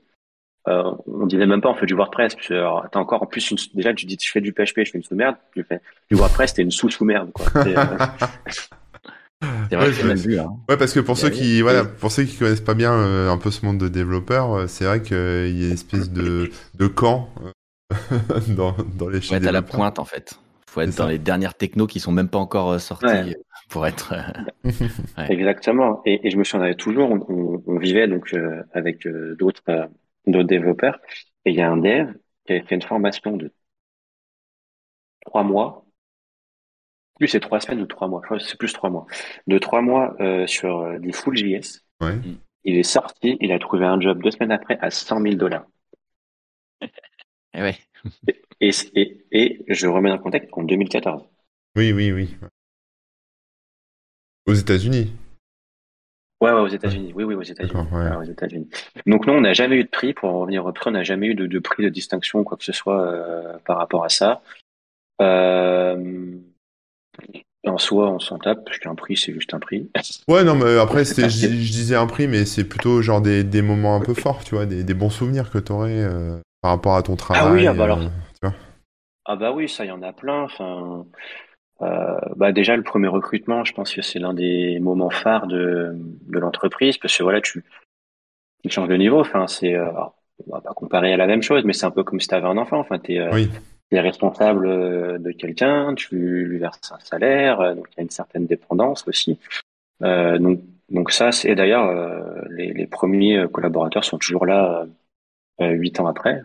[0.67, 2.37] Euh, on disait même pas on fait du WordPress.
[2.49, 4.99] Alors, t'as encore en plus une, déjà tu dis je fais du PHP, je fais
[4.99, 5.37] une sous-merde.
[5.55, 7.47] Tu fais du WordPress, t'es une sous-sous-merde quoi.
[9.43, 10.39] Euh, c'est vrai que c'est mal vu.
[10.39, 10.57] Hein.
[10.71, 13.37] Ouais, parce que pour ceux qui, voilà, pour ceux qui connaissent pas bien euh, un
[13.37, 16.87] peu ce monde de développeurs, euh, c'est vrai qu'il y a une espèce de, de
[16.87, 17.29] camp
[18.49, 19.43] dans, dans les chaînes.
[19.43, 20.39] Ouais, à la pointe en fait.
[20.71, 23.35] Faut être dans les dernières technos qui sont même pas encore sorties
[23.69, 24.15] pour être.
[24.15, 26.03] Euh, Exactement.
[26.05, 29.91] Et, je me souviens toujours, on, vivait donc euh, avec euh, d'autres
[30.27, 30.99] d'autres développeurs,
[31.45, 32.13] et il y a un dev
[32.47, 33.53] qui avait fait une formation de
[35.25, 35.85] trois mois.
[37.19, 38.23] Plus c'est trois semaines ou trois mois.
[38.41, 39.07] c'est plus trois mois.
[39.47, 41.85] De trois mois sur du full JS.
[42.67, 45.67] Il est sorti, il a trouvé un job deux semaines après à 100 000 dollars.
[47.53, 47.73] Et,
[48.61, 51.23] et, et, et, je remets dans le contexte en 2014.
[51.77, 52.35] Oui, oui, oui.
[54.47, 55.13] Aux États-Unis
[56.41, 57.13] Ouais, ouais, aux États-Unis.
[57.15, 58.69] Oui, oui, aux États-Unis.
[59.07, 61.03] Donc, nous, on n'a jamais eu de prix, pour en revenir au prix, on n'a
[61.03, 64.43] jamais eu de, prix de distinction, quoi que ce soit, euh, par rapport à ça.
[65.23, 66.37] Euh,
[67.67, 69.91] en soi, on s'en tape, parce qu'un prix, c'est juste un prix.
[70.29, 73.63] Ouais, non, mais après, je, je, disais un prix, mais c'est plutôt genre des, des,
[73.63, 76.73] moments un peu forts, tu vois, des, des bons souvenirs que tu aurais euh, par
[76.73, 77.43] rapport à ton travail.
[77.43, 78.01] Ah oui, ah bah alors.
[79.27, 80.43] Ah bah oui, ça, il y en a plein.
[80.43, 81.07] Enfin,
[81.83, 85.93] euh, bah déjà le premier recrutement, je pense que c'est l'un des moments phares de,
[85.95, 87.65] de l'entreprise parce que voilà tu,
[88.63, 89.21] tu changes de niveau.
[89.21, 89.91] Enfin c'est euh,
[90.47, 92.35] on va pas comparer à la même chose, mais c'est un peu comme si tu
[92.35, 92.79] avais un enfant.
[92.79, 93.47] Enfin t'es euh,
[93.91, 98.03] es responsable euh, de quelqu'un, tu lui verses un salaire, euh, donc il y a
[98.03, 99.39] une certaine dépendance aussi.
[100.01, 100.61] donc
[100.91, 101.87] donc ça c'est d'ailleurs
[102.51, 104.87] les, les premiers collaborateurs sont toujours là
[105.61, 106.43] huit ans après.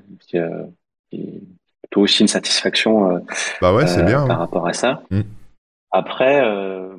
[1.11, 1.41] Et,
[1.89, 3.19] plutôt aussi une satisfaction euh,
[3.61, 4.39] bah ouais, c'est euh, bien, par hein.
[4.39, 5.01] rapport à ça.
[5.09, 5.21] Mm.
[5.91, 6.95] Après, euh,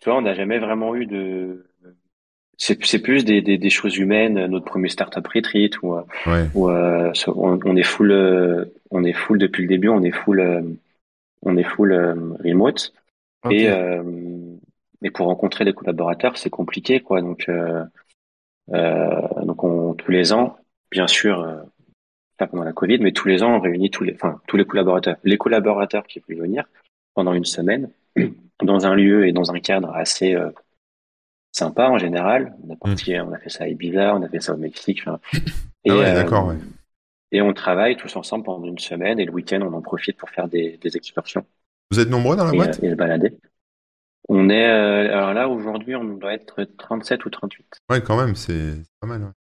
[0.00, 1.66] tu vois, on n'a jamais vraiment eu de
[2.62, 5.96] c'est plus des, des, des, choses humaines notre premier startup retreat où,
[6.54, 10.76] où euh, on, est full on est full depuis le début on est full
[11.40, 11.94] on est full
[12.44, 12.92] remote
[13.50, 13.66] et
[15.02, 17.50] et pour rencontrer des collaborateurs c'est compliqué quoi donc
[18.68, 20.58] donc on, tous les ans
[20.90, 21.64] bien sûr
[22.46, 25.16] pendant la Covid, mais tous les ans, on réunit tous les, enfin, tous les collaborateurs,
[25.24, 26.64] les collaborateurs qui veulent venir
[27.14, 27.90] pendant une semaine
[28.62, 30.50] dans un lieu et dans un cadre assez euh,
[31.52, 32.54] sympa en général.
[32.66, 33.28] On a, parti, mm.
[33.28, 35.04] on a fait ça à Ibiza, on a fait ça au Mexique.
[35.88, 36.56] Ah et, ouais, d'accord, ouais.
[37.32, 40.28] Et on travaille tous ensemble pendant une semaine et le week-end, on en profite pour
[40.28, 41.46] faire des, des excursions.
[41.90, 42.78] Vous êtes nombreux dans la boîte?
[42.82, 43.38] euh, Et, se balader.
[44.28, 47.80] On est, euh, alors là, aujourd'hui, on doit être 37 ou 38.
[47.88, 49.32] Ouais, quand même, c'est pas mal.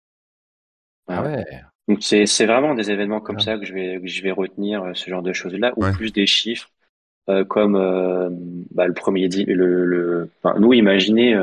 [1.09, 1.45] Ah ouais.
[1.89, 4.83] Donc c'est c'est vraiment des événements comme ça que je vais que je vais retenir
[4.83, 6.71] euh, ce genre de choses là ou plus des chiffres
[7.31, 8.29] euh, comme euh,
[8.71, 11.35] bah, le premier dit le, le enfin, nous imaginez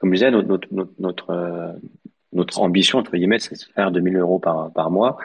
[0.00, 1.76] comme je disais notre notre notre,
[2.32, 5.16] notre, ambition entre guillemets c'est de faire 2000 euros par par mois.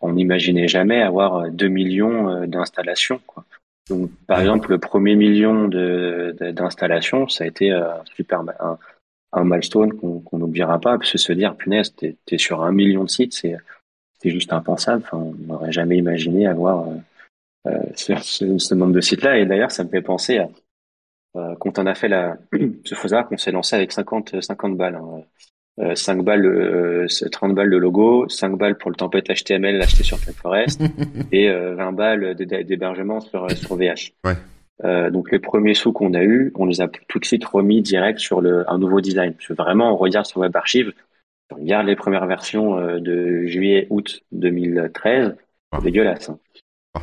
[0.00, 3.44] On n'imaginait jamais avoir 2 millions d'installations quoi.
[3.88, 8.76] Donc par exemple le premier million de d'installations ça a été un super un,
[9.32, 13.04] un milestone qu'on n'oubliera pas parce que se dire punaise t'es es sur un million
[13.04, 13.54] de sites c'est
[14.24, 15.02] c'est juste impensable.
[15.04, 16.94] Enfin, on n'aurait jamais imaginé avoir euh,
[17.68, 19.38] euh ce, ce, nombre de sites-là.
[19.38, 20.48] Et d'ailleurs, ça me fait penser à
[21.36, 22.36] euh, quand on a fait la,
[22.84, 24.96] ce faut qu'on s'est lancé avec 50, 50 balles.
[24.96, 25.22] Hein.
[25.80, 30.04] Euh, 5 balles, euh, 30 balles de logo, 5 balles pour le template HTML acheté
[30.04, 30.80] sur Forest
[31.32, 34.12] et 20 balles d'hébergement sur, sur VH.
[34.24, 35.10] Ouais.
[35.10, 38.20] Donc les premiers sous qu'on a eu, on les a tout de suite remis direct
[38.20, 39.32] sur le, un nouveau design.
[39.32, 40.92] Parce que vraiment, on regarde sur Web Archive,
[41.54, 45.36] regarde les premières versions euh, de juillet-août 2013,
[45.72, 46.30] c'est dégueulasse.
[46.30, 46.38] Hein.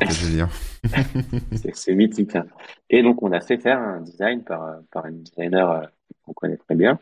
[1.74, 2.36] c'est mythique.
[2.36, 2.46] Hein.
[2.88, 5.82] Et donc on a fait faire un design par, par une designer euh,
[6.24, 6.98] qu'on connaît très bien.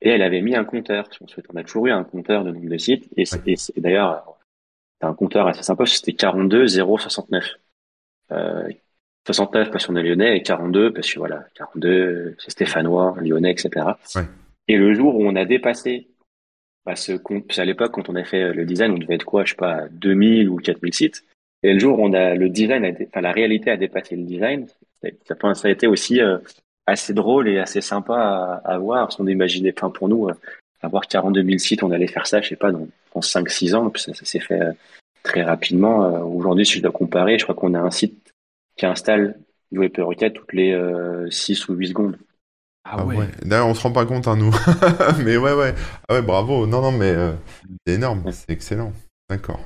[0.00, 1.08] Et elle avait mis un compteur.
[1.20, 3.08] On a toujours eu un compteur de nombre de sites.
[3.16, 4.38] Et, et d'ailleurs,
[5.00, 7.44] c'est un compteur assez sympa, c'était 42 069.
[8.32, 8.68] Euh,
[9.26, 13.86] 69 parce qu'on est lyonnais et 42 parce que voilà, 42 c'est stéphanois, lyonnais, etc.
[14.68, 16.09] Et le jour où on a dépassé
[16.86, 19.44] bah, ce compte, à l'époque quand on a fait le design, on devait être quoi,
[19.44, 21.24] je sais pas, 2000 ou 4000 sites.
[21.62, 24.66] Et le jour où on a le design, enfin la réalité a dépassé le design,
[25.26, 26.38] ça, ça a été aussi euh,
[26.86, 28.14] assez drôle et assez sympa
[28.64, 29.06] à, à voir.
[29.06, 30.34] Parce qu'on imaginait, enfin pour nous, euh,
[30.82, 33.90] avoir 42 000 sites, on allait faire ça, je sais pas, dans, dans 5-6 ans.
[33.90, 34.72] Puis ça, s'est fait euh,
[35.22, 36.04] très rapidement.
[36.04, 38.32] Euh, aujourd'hui, si je dois comparer, je crois qu'on a un site
[38.76, 39.38] qui installe
[39.70, 40.76] du Requête toutes les
[41.30, 42.18] 6 ou 8 secondes.
[42.92, 43.28] Ah, ah ouais.
[43.42, 44.54] D'ailleurs, on se rend pas compte, hein, nous.
[45.24, 45.74] mais ouais, ouais.
[46.08, 46.66] Ah ouais, bravo.
[46.66, 47.14] Non, non, mais
[47.86, 48.24] c'est énorme.
[48.32, 48.92] C'est excellent.
[49.28, 49.60] D'accord.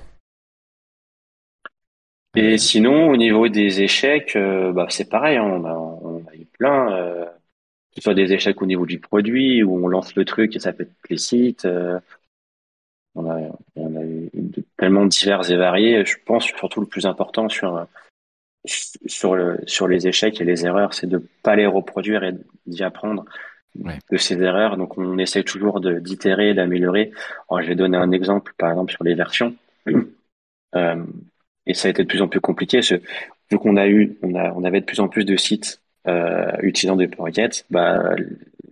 [2.37, 5.37] Et sinon, au niveau des échecs, bah, c'est pareil.
[5.37, 7.25] Hein, on, a, on, a, eu plein
[7.95, 10.59] que ce soit des échecs au niveau du produit, où on lance le truc et
[10.59, 11.65] ça être les sites.
[11.65, 12.01] Euh,
[13.15, 13.39] on, a,
[13.77, 14.31] on a eu
[14.77, 16.05] tellement divers et variés.
[16.05, 17.87] Je pense surtout le plus important sur
[18.65, 22.33] sur, le, sur les échecs et les erreurs, c'est de pas les reproduire et
[22.67, 23.25] d'y apprendre
[23.75, 24.77] de ces erreurs.
[24.77, 27.11] Donc on essaie toujours d'itérer, d'améliorer.
[27.61, 29.55] je vais donner un exemple, par exemple sur les versions.
[30.77, 31.05] Euh,
[31.67, 32.81] et ça a été de plus en plus compliqué.
[32.81, 36.51] vu qu'on a eu, on, a, on avait de plus en plus de sites euh,
[36.63, 38.17] utilisant des requêtes, bah,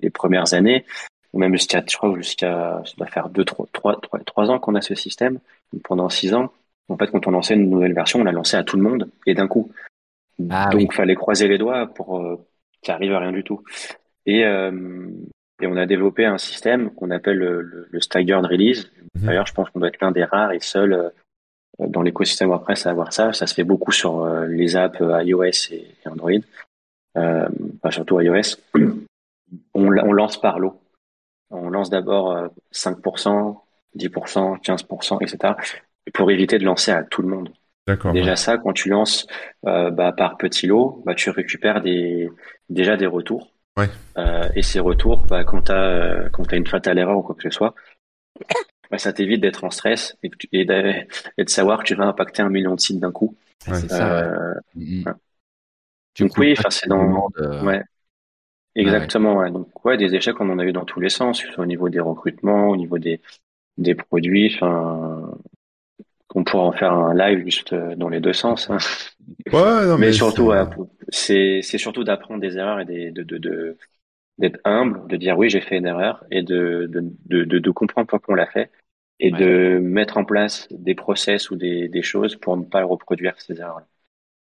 [0.02, 0.84] les premières années,
[1.32, 4.74] ou même jusqu'à, je crois, jusqu'à, ça doit faire deux, trois, trois, trois, ans qu'on
[4.74, 5.38] a ce système.
[5.84, 6.52] pendant six ans,
[6.88, 9.08] en fait, quand on lançait une nouvelle version, on l'a lancé à tout le monde
[9.26, 9.72] et d'un coup.
[10.50, 12.36] Ah, Donc, il fallait croiser les doigts pour euh,
[12.82, 13.62] qu'il arrive à rien du tout.
[14.26, 15.08] Et, euh,
[15.60, 18.90] et on a développé un système qu'on appelle le, le, staggered release.
[19.14, 19.26] Mhm.
[19.26, 21.10] D'ailleurs, je pense qu'on doit être l'un des rares et seuls euh,
[21.78, 23.32] dans l'écosystème WordPress à avoir ça.
[23.32, 26.32] Ça se fait beaucoup sur euh, les apps iOS et Android
[27.16, 27.48] euh,
[27.90, 30.80] surtout iOS, on, on lance par lot.
[31.50, 33.58] On lance d'abord 5%,
[33.96, 35.54] 10%, 15%, etc.
[36.14, 37.50] pour éviter de lancer à tout le monde.
[38.12, 39.26] Déjà ça, quand tu lances
[39.66, 42.30] euh, bah, par petit lot, bah, tu récupères des,
[42.68, 43.52] déjà des retours.
[43.76, 43.88] Ouais.
[44.18, 47.34] Euh, et ces retours, bah, quand tu as, euh, as une fatale erreur ou quoi
[47.34, 47.74] que ce soit,
[48.90, 51.04] bah, ça t'évite d'être en stress et, et, de,
[51.46, 53.36] savoir que tu vas impacter un million de sites d'un coup.
[53.66, 54.18] Ouais, c'est ça.
[54.20, 55.14] Euh, mm-hmm.
[56.20, 57.82] Donc oui, c'est dans euh, ouais.
[58.74, 59.50] Exactement, ouais.
[59.50, 62.00] Donc ouais, des échecs on en a eu dans tous les sens, au niveau des
[62.00, 63.20] recrutements, au niveau des
[63.78, 65.32] des produits, enfin
[66.34, 68.70] on pourra en faire un live juste euh, dans les deux sens.
[68.70, 68.78] Hein.
[69.52, 70.52] Ouais, non, mais, surtout,
[71.08, 73.76] c'est c'est surtout d'apprendre des erreurs et des, de, de, de
[74.38, 78.06] d'être humble, de dire oui j'ai fait une erreur et de de, de, de comprendre
[78.06, 78.70] pourquoi on l'a fait
[79.20, 83.40] et de mettre en place des process ou des, des choses pour ne pas reproduire
[83.40, 83.82] ces erreurs.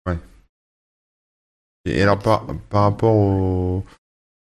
[0.07, 0.17] Ouais.
[1.85, 3.85] Et alors par, par rapport au,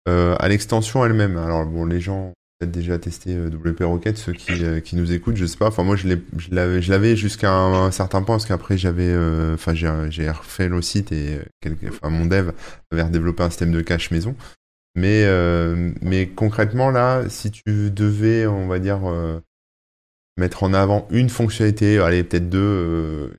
[0.07, 4.33] euh, à l'extension elle-même, alors bon, les gens peut-être déjà testé euh, WP Rocket, ceux
[4.33, 5.67] qui, euh, qui nous écoutent, je sais pas.
[5.67, 6.07] Enfin moi je
[6.51, 11.39] l'avais, jusqu'à un, certain point parce qu'après j'avais, euh, enfin j'ai, refait le site et
[12.03, 12.51] mon dev
[12.91, 14.35] avait redéveloppé un système de cache maison.
[14.95, 19.01] Mais concrètement là, si tu devais, on va dire
[20.37, 23.33] mettre en avant une fonctionnalité, allez peut-être deux,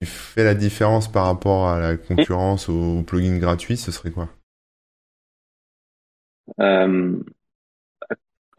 [0.00, 4.28] qui fait la différence par rapport à la concurrence aux plugins gratuits, ce serait quoi?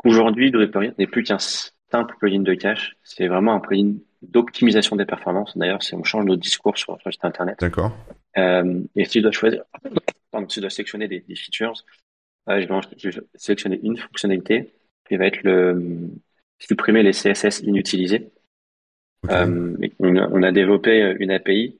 [0.03, 2.95] Aujourd'hui, Drupal n'est plus qu'un simple plugin de cache.
[3.03, 5.57] C'est vraiment un plugin d'optimisation des performances.
[5.57, 7.57] D'ailleurs, on change notre discours sur notre site internet.
[7.59, 7.91] D'accord.
[8.37, 9.63] Euh, et si tu dois choisir,
[10.33, 11.73] si tu dois sélectionner des, features,
[12.49, 12.61] euh,
[12.97, 14.73] je, vais, sélectionner une fonctionnalité
[15.07, 16.11] qui va être le
[16.59, 18.31] supprimer les CSS inutilisés.
[19.29, 21.77] Euh, on, a développé une API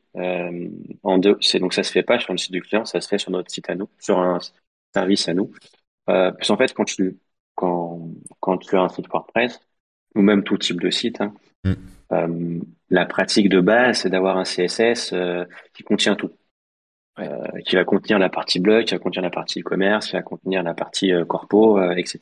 [1.04, 1.38] en deux.
[1.60, 3.50] Donc ça se fait pas sur le site du client, ça se fait sur notre
[3.50, 4.40] site à nous, sur un
[4.94, 5.52] service à nous.
[6.10, 7.18] Euh, en fait, quand tu
[7.60, 8.00] quand
[8.40, 9.60] quand tu as un site WordPress
[10.16, 11.34] ou même tout type de site, hein,
[11.66, 11.74] mm.
[12.14, 15.44] euh, la pratique de base c'est d'avoir un CSS euh,
[15.74, 16.32] qui contient tout.
[17.20, 20.22] Euh, qui va contenir la partie blog, qui va contenir la partie e-commerce, qui va
[20.22, 22.20] contenir la partie corpo, etc.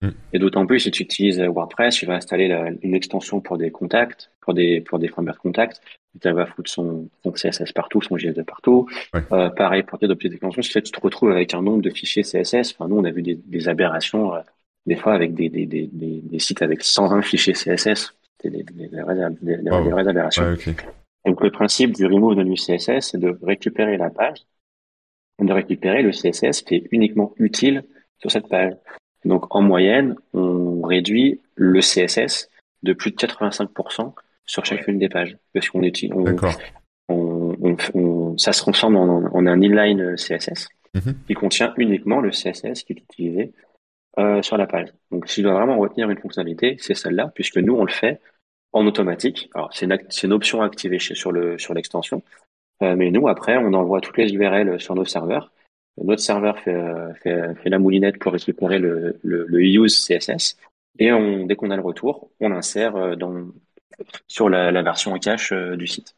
[0.00, 0.08] Mm.
[0.32, 2.46] Et d'autant plus si tu utilises WordPress, tu vas installer
[2.80, 5.82] une extension pour des contacts, pour des pour des frameworks contacts.
[6.20, 8.88] Tu vas foutre son, son CSS partout, son JS de partout.
[9.14, 10.62] Euh, pareil pour tes petites extensions.
[10.62, 13.22] Si tu te retrouves avec un nombre de fichiers CSS, enfin nous on a vu
[13.22, 14.40] des, des aberrations euh,
[14.86, 18.14] des fois avec des, des, des, des, sites avec 120 fichiers CSS.
[18.42, 20.56] C'était des, vraies, aberrations.
[21.26, 24.38] Donc le principe du remove de CSS, c'est de récupérer la page
[25.44, 27.84] de récupérer le CSS qui est uniquement utile
[28.18, 28.74] sur cette page.
[29.24, 32.48] Donc en moyenne, on réduit le CSS
[32.82, 34.12] de plus de 85%
[34.46, 35.36] sur chacune des pages.
[35.52, 36.14] Parce qu'on utilise,
[37.08, 41.14] on, ça se transforme en, un inline CSS mhm.
[41.26, 43.52] qui contient uniquement le CSS qui est utilisé
[44.18, 44.92] euh, sur la page.
[45.12, 48.20] Donc si je vraiment retenir une fonctionnalité, c'est celle-là, puisque nous on le fait
[48.72, 49.50] en automatique.
[49.54, 52.22] Alors c'est une, option activée sur le sur l'extension,
[52.82, 55.52] euh, mais nous après on envoie toutes les URL sur nos serveurs.
[56.02, 60.56] Notre serveur fait, euh, fait, la moulinette pour récupérer le, le, use CSS
[60.98, 63.48] et on, dès qu'on a le retour, on l'insère dans
[64.26, 66.16] sur la, la version cache du site.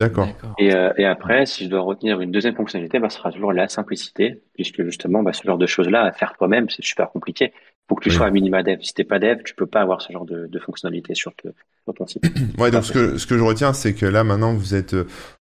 [0.00, 0.28] D'accord.
[0.58, 3.52] Et, euh, et, après, si je dois retenir une deuxième fonctionnalité, bah, ce sera toujours
[3.52, 7.52] la simplicité, puisque justement, bah, ce genre de choses-là, à faire toi-même, c'est super compliqué.
[7.86, 8.78] Faut que tu sois à minima dev.
[8.80, 11.94] Si t'es pas dev, tu peux pas avoir ce genre de, de fonctionnalité sur, sur,
[11.94, 12.24] ton site.
[12.58, 15.06] ouais, donc ce que, ce que je retiens, c'est que là, maintenant, vous êtes, euh,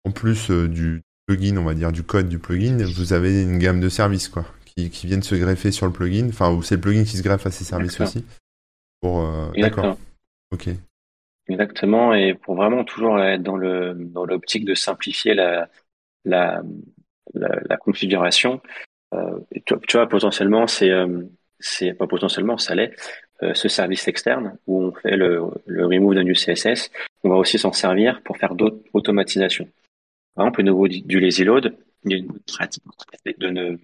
[0.05, 3.59] en plus euh, du plugin, on va dire, du code du plugin, vous avez une
[3.59, 6.28] gamme de services, quoi, qui, qui viennent se greffer sur le plugin.
[6.28, 8.26] Enfin, ou c'est le plugin qui se greffe à ces services aussi.
[9.01, 9.26] Pour,
[9.57, 9.97] D'accord.
[10.53, 10.68] Ok.
[11.49, 15.68] Exactement, et pour vraiment toujours être dans le dans l'optique de simplifier la
[16.24, 16.62] la,
[17.34, 18.62] la, configuration,
[19.12, 21.22] euh, tu, vois potentiellement c'est euh,
[21.59, 22.92] c'est pas potentiellement ça l'est
[23.42, 26.90] euh, ce service externe où on fait le le remove d'un CSS,
[27.24, 29.68] on va aussi s'en servir pour faire d'autres automatisations.
[30.34, 32.82] Par exemple, au niveau du, lazy load, il y a une pratique
[33.38, 33.76] de ne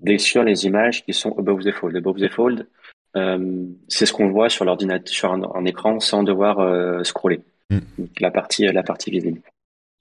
[0.00, 1.96] d'exclure les images qui sont above the fold.
[1.96, 2.68] Above the fold,
[3.16, 7.40] euh, c'est ce qu'on voit sur l'ordinateur, sur un, écran, sans devoir euh, scroller.
[7.70, 7.78] Mm.
[8.20, 9.40] La partie, la partie visible.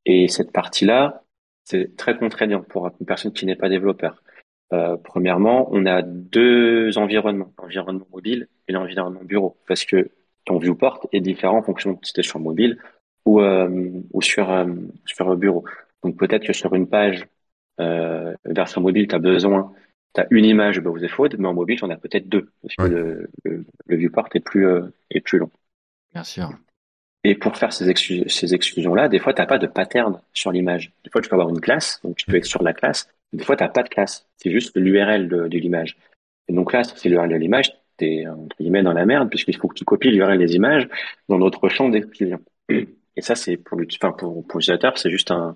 [0.05, 1.23] Et cette partie-là,
[1.65, 4.23] c'est très contraignant pour une personne qui n'est pas développeur.
[4.73, 10.09] Euh, premièrement, on a deux environnements, l'environnement mobile et l'environnement bureau, parce que
[10.45, 12.77] ton viewport est différent en fonction si tu es sur mobile
[13.25, 14.65] ou, euh, ou sur, euh,
[15.05, 15.65] sur bureau.
[16.03, 17.27] Donc peut-être que sur une page
[17.79, 19.73] euh, version mobile, tu as besoin
[20.17, 22.49] tu as une image de the Fold, mais en mobile, tu en as peut-être deux,
[22.61, 25.51] parce que le, le, viewport est plus, euh, est plus long.
[26.13, 26.49] Bien sûr.
[27.23, 27.93] Et pour faire ces,
[28.27, 30.91] ces exclusions-là, des fois, tu n'as pas de pattern sur l'image.
[31.03, 33.09] Des fois, tu peux avoir une classe, donc tu peux être sur la classe.
[33.33, 34.27] Des fois, tu n'as pas de classe.
[34.37, 35.97] C'est juste l'URL de, de l'image.
[36.47, 39.57] Et donc là, c'est l'URL de l'image, tu es entre guillemets dans la merde, puisqu'il
[39.57, 40.87] faut que tu copies l'URL des images
[41.27, 42.39] dans notre champ d'exclusion.
[42.69, 45.55] Et ça, c'est pour l'utilisateur, pour, pour c'est juste un,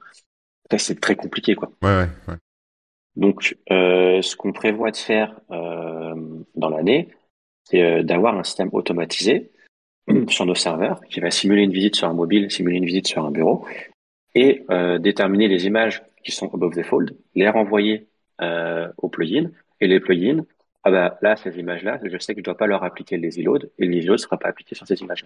[0.77, 1.71] c'est très compliqué, quoi.
[1.81, 2.35] Ouais, ouais, ouais.
[3.15, 6.15] Donc, euh, ce qu'on prévoit de faire euh,
[6.55, 7.09] dans l'année,
[7.65, 9.51] c'est euh, d'avoir un système automatisé
[10.27, 13.25] sur nos serveurs qui va simuler une visite sur un mobile, simuler une visite sur
[13.25, 13.65] un bureau,
[14.33, 14.65] et
[15.01, 18.07] déterminer les images qui sont above the fold, les renvoyer
[18.97, 19.51] au plugin,
[19.81, 20.45] et les plugins,
[20.83, 23.43] ah bah là, ces images-là, je sais que je dois pas leur appliquer le lazy
[23.43, 25.25] load, et le lazy load sera pas appliqué sur ces images.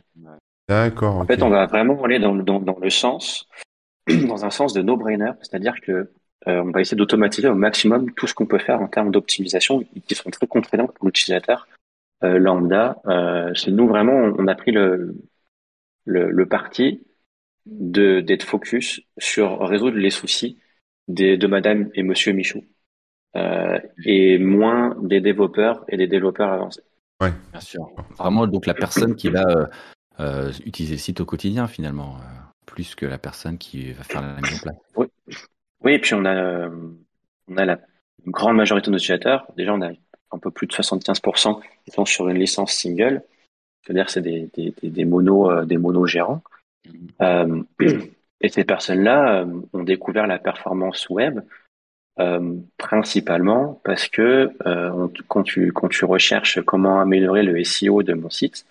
[0.68, 1.18] D'accord.
[1.18, 3.48] En fait, on va vraiment aller dans, dans, dans le sens,
[4.28, 6.10] dans un sens de no-brainer, c'est-à-dire que
[6.48, 9.84] euh, on va essayer d'automatiser au maximum tout ce qu'on peut faire en termes d'optimisation
[10.08, 11.68] qui sont très contraignants pour l'utilisateur
[12.24, 13.02] euh, lambda.
[13.08, 15.16] Euh, c'est nous vraiment, on a pris le,
[16.06, 17.02] le, le parti
[17.66, 20.60] de d'être focus sur résoudre les soucis
[21.08, 22.64] des, de Madame et Monsieur Michou
[23.36, 26.84] euh, et moins des développeurs et des développeurs avancés.
[27.22, 27.90] Ouais, bien sûr.
[28.18, 29.66] Vraiment, donc la personne qui va euh,
[30.20, 32.18] euh, utiliser le site au quotidien finalement,
[32.68, 34.76] plus que la personne qui va faire la mise en place.
[34.96, 35.08] Oui.
[35.86, 36.68] Oui, et puis on a,
[37.48, 37.80] on a la
[38.26, 39.46] grande majorité de nos utilisateurs.
[39.56, 39.92] Déjà, on a
[40.32, 43.22] un peu plus de 75% qui sont sur une licence single.
[43.84, 45.66] C'est-à-dire c'est des, des, euh.
[47.22, 47.64] Euh,
[48.42, 51.40] et ces personnes-là euh, ont découvert la performance web
[52.78, 54.50] principalement parce que
[55.44, 58.66] tu, quand tu recherches comment améliorer le SEO de mon site,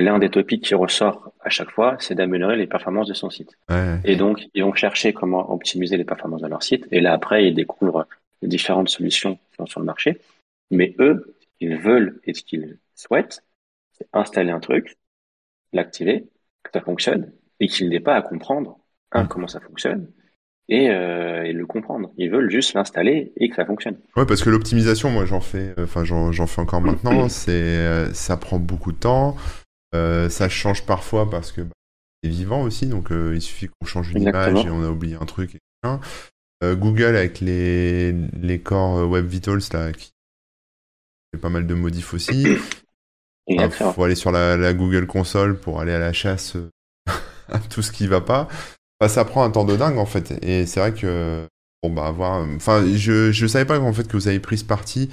[0.00, 3.56] l'un des topics qui ressort à chaque fois, c'est d'améliorer les performances de son site.
[4.04, 6.86] Et donc, ils vont chercher comment optimiser les performances de leur site.
[6.90, 8.06] Et là, après, ils découvrent
[8.40, 10.20] les différentes solutions qui sont sur le marché.
[10.70, 13.42] Mais eux, ce qu'ils veulent et ce qu'ils souhaitent,
[13.92, 14.96] c'est installer un truc,
[15.72, 16.24] l'activer,
[16.62, 18.78] que ça fonctionne, et qu'ils n'aient pas à comprendre,
[19.12, 20.08] un, comment ça fonctionne,
[20.68, 22.10] et, euh, et, le comprendre.
[22.16, 23.96] Ils veulent juste l'installer et que ça fonctionne.
[24.16, 27.28] Ouais, parce que l'optimisation, moi, j'en fais, enfin, j'en fais encore maintenant.
[27.28, 29.36] C'est, euh, ça prend beaucoup de temps.
[29.94, 31.74] Euh, ça change parfois parce que bah,
[32.22, 35.16] c'est vivant aussi, donc euh, il suffit qu'on change une image et on a oublié
[35.20, 35.58] un truc.
[35.84, 40.10] Euh, Google avec les, les corps Web Vitals là, qui
[41.34, 42.46] fait pas mal de modifs aussi.
[43.48, 46.56] Il faut aller sur la, Google console pour aller à la chasse
[47.48, 48.48] à tout ce qui va pas.
[49.08, 50.32] Ça prend un temps de dingue en fait.
[50.44, 51.44] Et c'est vrai que
[51.82, 52.46] bon bah avoir.
[52.54, 55.10] Enfin, je je savais pas en fait que vous avez pris ce parti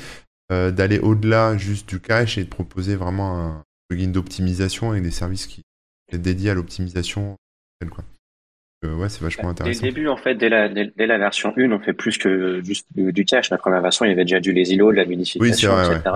[0.52, 5.48] d'aller au-delà juste du cache et de proposer vraiment un, plugin d'optimisation avec des services
[5.48, 5.64] qui
[6.12, 7.36] sont dédiés à l'optimisation.
[7.82, 9.82] ouais, c'est vachement intéressant.
[9.82, 12.62] Dès le début, en fait, dès la, dès, la version 1, on fait plus que
[12.64, 13.50] juste du, cache.
[13.50, 16.16] La première version, il y avait déjà du les îlots, de la minification, oui, etc.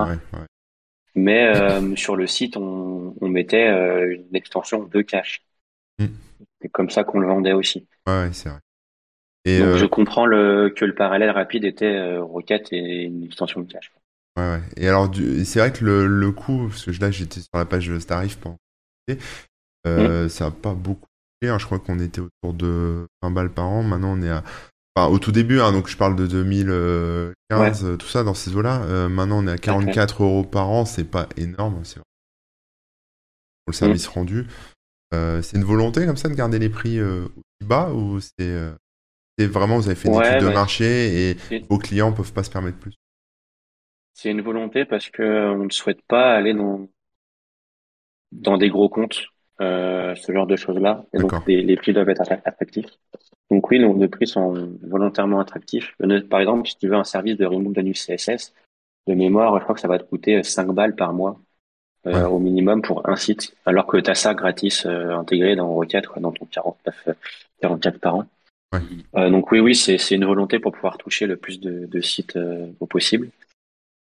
[1.16, 5.42] Mais euh, sur le site, on, on mettait euh, une extension de cache.
[5.98, 6.06] Mm.
[6.62, 7.86] C'est comme ça qu'on le vendait aussi.
[8.06, 8.58] Ouais, c'est vrai.
[9.44, 13.70] Et Donc, je comprends le, que le parallèle rapide était Rocket et une extension de
[13.70, 13.92] cache.
[14.36, 14.62] Ouais, ouais.
[14.76, 15.10] Et alors,
[15.44, 18.56] c'est vrai que le, le coût, parce que là, j'étais sur la page Starif pour
[19.86, 20.28] euh, mm.
[20.28, 21.06] ça n'a pas beaucoup
[21.48, 23.82] Hein, je crois qu'on était autour de 20 balles par an.
[23.82, 24.44] Maintenant, on est à.
[24.96, 28.54] Enfin, au tout début, hein, donc je parle de 2015, euh, tout ça, dans ces
[28.54, 28.82] eaux-là.
[28.82, 30.84] Euh, maintenant, on est à 44 euros par an.
[30.84, 31.80] C'est pas énorme.
[31.84, 32.04] C'est pour
[33.68, 34.12] le service mm.
[34.12, 34.46] rendu.
[35.14, 37.32] Euh, c'est une volonté comme ça de garder les prix aussi
[37.64, 41.36] bas ou c'est vraiment vous avez fait une étude de marché et
[41.70, 42.94] vos clients peuvent pas se permettre plus?
[44.14, 46.88] C'est une volonté parce que on ne souhaite pas aller dans
[48.32, 49.26] dans des gros comptes
[49.60, 51.04] euh, ce genre de choses-là.
[51.12, 52.86] Et donc, les, prix doivent être attractifs.
[53.50, 55.96] Donc oui, les prix sont volontairement attractifs.
[56.28, 58.52] Par exemple, si tu veux un service de remove d'anus CSS,
[59.06, 61.38] de mémoire, je crois que ça va te coûter 5 balles par mois
[62.06, 65.72] euh, au minimum pour un site, alors que tu as ça gratis euh, intégré dans
[65.72, 67.08] Rocket, dans ton 49,
[67.60, 68.26] 44 par an.
[68.72, 69.30] Ouais.
[69.30, 72.36] donc oui, oui, c'est une volonté pour pouvoir toucher le plus de, de sites
[72.80, 73.30] au possible.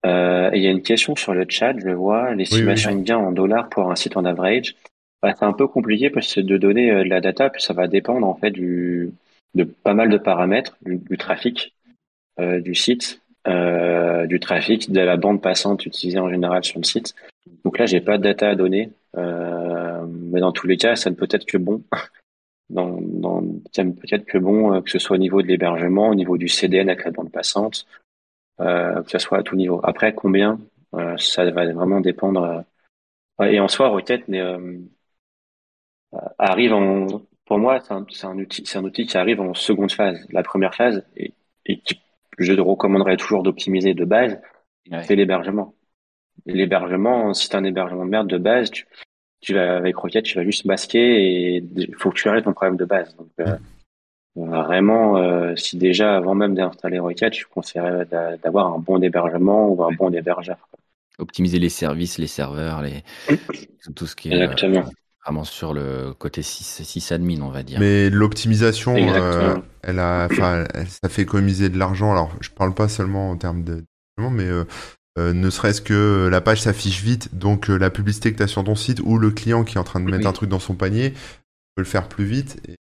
[0.08, 3.32] Et il y a une question sur le chat, je vois, l'estimation oui, bien en
[3.32, 4.76] dollars pour un site en average.
[5.22, 7.74] Bah, c'est un peu compliqué parce que de donner euh, de la data, puis ça
[7.74, 9.12] va dépendre en fait du,
[9.56, 11.76] de pas mal de paramètres, du, trafic
[12.40, 16.84] euh, du site, euh, du trafic, de la bande passante utilisée en général sur le
[16.84, 17.16] site.
[17.66, 21.10] Donc là, j'ai pas de data à donner, euh, mais dans tous les cas, ça
[21.10, 21.84] ne peut être que bon.
[22.70, 25.48] Dans, dans, ça ne peut être que bon, euh, que ce soit au niveau de
[25.48, 28.07] l'hébergement, au niveau du CDN avec la bande passante, euh,
[28.58, 29.80] que ce soit à tout niveau.
[29.84, 30.60] Après, combien,
[31.18, 32.64] ça va vraiment dépendre.
[33.42, 34.80] et en soi, Rocket euh,
[36.38, 37.08] arrive en,
[37.46, 40.26] pour moi, c'est un, un, outil, c'est un outil qui arrive en seconde phase.
[40.32, 41.34] La première phase, et,
[41.66, 42.00] et qui,
[42.38, 44.40] je recommanderais toujours d'optimiser de base,
[45.04, 45.76] c'est l'hébergement.
[46.46, 48.86] L'hébergement, si tu un hébergement de merde de base, tu,
[49.42, 52.54] tu vas avec Rocket, tu vas juste masquer et il faut que tu arrêtes ton
[52.54, 53.16] problème de base.
[53.16, 53.58] Donc, euh,
[54.46, 58.06] vraiment, euh, si déjà avant même d'installer Rocket, je conseillerais
[58.44, 60.58] d'avoir un bon hébergement ou un bon hébergeur.
[61.20, 63.04] Optimiser les services, les serveurs, les
[63.96, 64.86] tout ce qui est Exactement
[65.28, 67.80] vraiment sur le côté sysadmin, on va dire.
[67.80, 72.12] Mais l'optimisation, euh, elle a, ça fait économiser de l'argent.
[72.14, 73.84] Alors, je parle pas seulement en termes de,
[74.18, 74.64] mais euh,
[75.20, 78.64] euh, ne serait-ce que la page s'affiche vite, donc la publicité que tu as sur
[78.64, 80.76] ton site ou le client qui est en train de mettre un truc dans son
[80.76, 81.12] panier
[81.76, 82.76] peut le faire plus vite et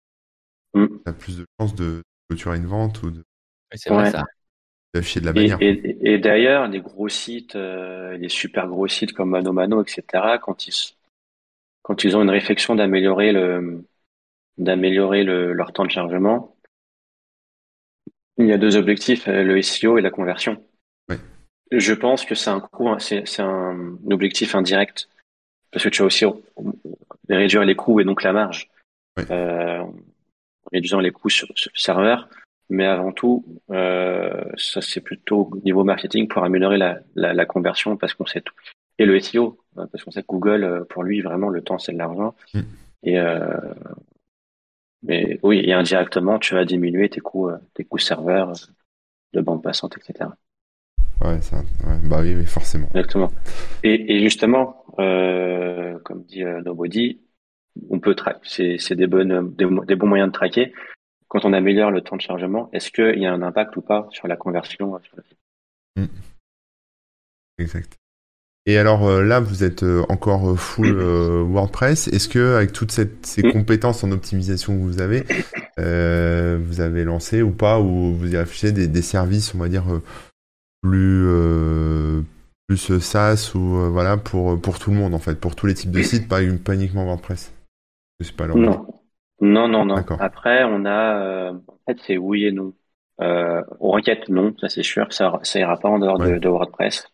[0.74, 0.86] mm.
[0.86, 3.24] tu as plus de chances de clôturer une vente ou de.
[3.74, 4.24] c'est vrai ça.
[4.94, 5.58] D'afficher de la manière.
[5.60, 10.74] Et, d'ailleurs, les gros sites, les super gros sites comme Mano Mano, etc., quand ils
[11.82, 13.84] quand ils ont une réflexion d'améliorer le
[14.58, 16.54] d'améliorer le, leur temps de chargement,
[18.38, 20.62] il y a deux objectifs, euh, le SEO et la conversion.
[21.08, 21.16] Oui.
[21.70, 25.08] Je pense que c'est un coût, c'est, c'est un, objectif indirect
[25.70, 26.24] parce que tu as aussi
[27.28, 28.70] réduire les coûts et donc la marge,
[29.16, 29.24] oui.
[29.30, 29.82] euh,
[30.72, 32.28] réduisant les coûts sur, sur, le serveur.
[32.70, 37.96] Mais avant tout, euh, ça c'est plutôt niveau marketing pour améliorer la, la, la conversion
[37.96, 38.54] parce qu'on sait tout.
[38.98, 41.78] Et le SEO, euh, parce qu'on sait que Google, euh, pour lui, vraiment, le temps,
[41.78, 42.34] c'est de l'argent.
[42.54, 42.60] Mm.
[43.04, 43.58] Et euh,
[45.02, 48.52] mais oui, et indirectement, tu vas diminuer tes coûts, tes coûts serveurs,
[49.32, 50.30] de bande passante, etc.
[51.20, 52.86] Ouais, ça, ouais, bah oui, forcément.
[52.88, 53.32] Exactement.
[53.82, 57.20] Et, et justement, euh, comme dit Nobody,
[57.90, 60.72] on peut c'est, c'est des bonnes, des, bons moyens de traquer.
[61.28, 64.06] Quand on améliore le temps de chargement, est-ce qu'il y a un impact ou pas
[64.10, 65.16] sur la conversion sur
[65.96, 66.06] mm.
[67.58, 67.98] Exact.
[68.64, 72.08] Et alors euh, là, vous êtes euh, encore euh, full WordPress.
[72.08, 73.52] Est-ce que avec toutes cette, ces mm.
[73.52, 75.24] compétences en optimisation que vous avez,
[75.78, 79.84] vous avez lancé ou pas, ou vous y réfléchissez des, des services, on va dire
[80.82, 81.26] plus
[82.68, 85.90] plus SaaS ou voilà pour pour tout le monde en fait, pour tous les types
[85.90, 87.52] de sites, pas, pas uniquement WordPress?
[88.22, 88.86] C'est pas non.
[89.40, 89.96] non, non, non.
[90.18, 92.72] Après, on a en fait c'est oui et non.
[93.20, 97.06] Euh, requête non, ça c'est sûr, ça ça ira pas en dehors de, de WordPress.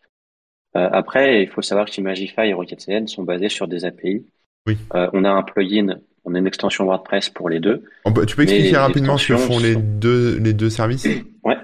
[0.76, 4.24] Euh, après, il faut savoir que Imagify et RocketCN sont basés sur des API.
[4.66, 4.78] Oui.
[4.94, 7.84] Euh, on a un plugin, on a une extension WordPress pour les deux.
[8.26, 11.06] tu peux expliquer rapidement ce que font les deux les deux services
[11.44, 11.56] Ouais.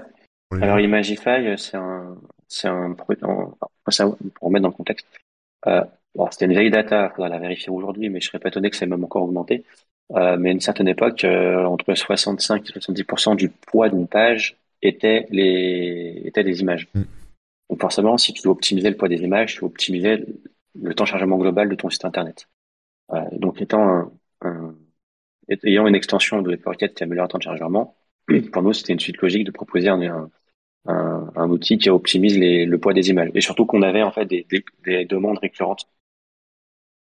[0.60, 2.16] Alors Imagify, c'est un
[2.48, 3.08] c'est un pour
[4.40, 5.06] remettre dans le contexte.
[6.30, 8.76] C'était une vieille data, il faudra la vérifier aujourd'hui, mais je serais pas étonné que
[8.76, 9.64] ça ait même encore augmenté.
[10.12, 14.56] Euh, mais à une certaine époque, euh, entre 65 et 70% du poids d'une page
[14.82, 16.88] était les étaient des images.
[16.94, 17.02] Mm.
[17.70, 20.24] Donc forcément, si tu veux optimiser le poids des images, tu veux optimiser
[20.80, 22.48] le temps de chargement global de ton site internet.
[23.12, 24.12] Euh, donc étant un,
[24.42, 24.74] un,
[25.64, 27.96] ayant une extension de Requête qui améliore le temps de chargement,
[28.52, 30.30] pour nous, c'était une suite logique de proposer un,
[30.86, 33.30] un, un outil qui optimise les, le poids des images.
[33.34, 35.88] Et surtout qu'on avait en fait des, des, des demandes récurrentes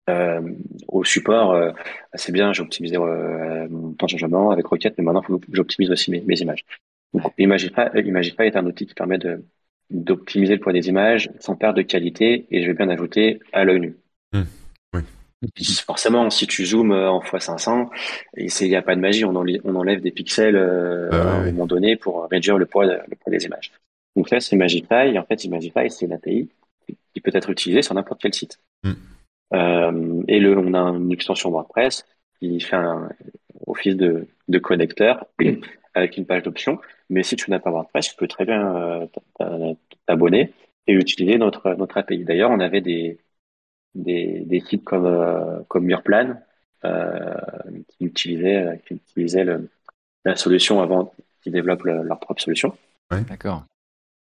[0.09, 0.41] euh,
[0.87, 1.51] au support.
[1.51, 1.71] Euh,
[2.13, 5.39] c'est bien, j'ai optimisé euh, mon temps de chargement avec Rocket, mais maintenant, il faut
[5.39, 6.65] que j'optimise aussi mes, mes, images.
[7.13, 9.43] Donc, Imagify, Imagify est un outil qui permet de
[9.89, 13.63] d'optimiser le poids des images sans perdre de qualité et je vais bien ajouter à
[13.63, 13.97] l'œil nu.
[14.33, 14.43] Mmh.
[15.85, 17.89] Forcément, si tu zoomes euh, en x500,
[18.37, 21.67] il n'y a pas de magie, on, enlève, des pixels euh, ah à un moment
[21.67, 23.71] donné pour réduire le poids, le poids des images.
[24.15, 25.17] Donc là, c'est Magify.
[25.17, 26.49] En fait, Magify, c'est une API
[27.13, 28.59] qui peut être utilisée sur n'importe quel site.
[28.83, 28.93] Mm.
[29.53, 32.05] Euh, et le, on a une extension WordPress
[32.39, 33.09] qui fait un
[33.65, 35.25] office de, de connecteur
[35.93, 36.79] avec une page d'options.
[37.09, 39.07] Mais si tu n'as pas WordPress, tu peux très bien
[40.05, 40.53] t'abonner
[40.87, 42.23] et utiliser notre, notre API.
[42.23, 43.19] D'ailleurs, on avait des,
[43.93, 46.35] des, des sites comme, euh, comme Murplan
[46.85, 47.35] euh,
[47.87, 49.69] qui utilisaient, euh, qui utilisaient le,
[50.25, 52.77] la solution avant qu'ils développent leur propre solution.
[53.11, 53.21] Ouais.
[53.21, 53.63] D'accord.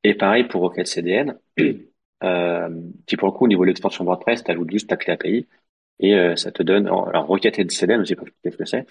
[0.05, 1.75] Et pareil pour Rocket CDN, euh,
[2.21, 5.47] qui pour le coup, au niveau de l'extension WordPress, tu ajoutes juste ta clé API
[6.01, 6.87] et euh, ça te donne.
[6.87, 8.87] Alors, Rocket et CDN, je sais pas ce que c'est.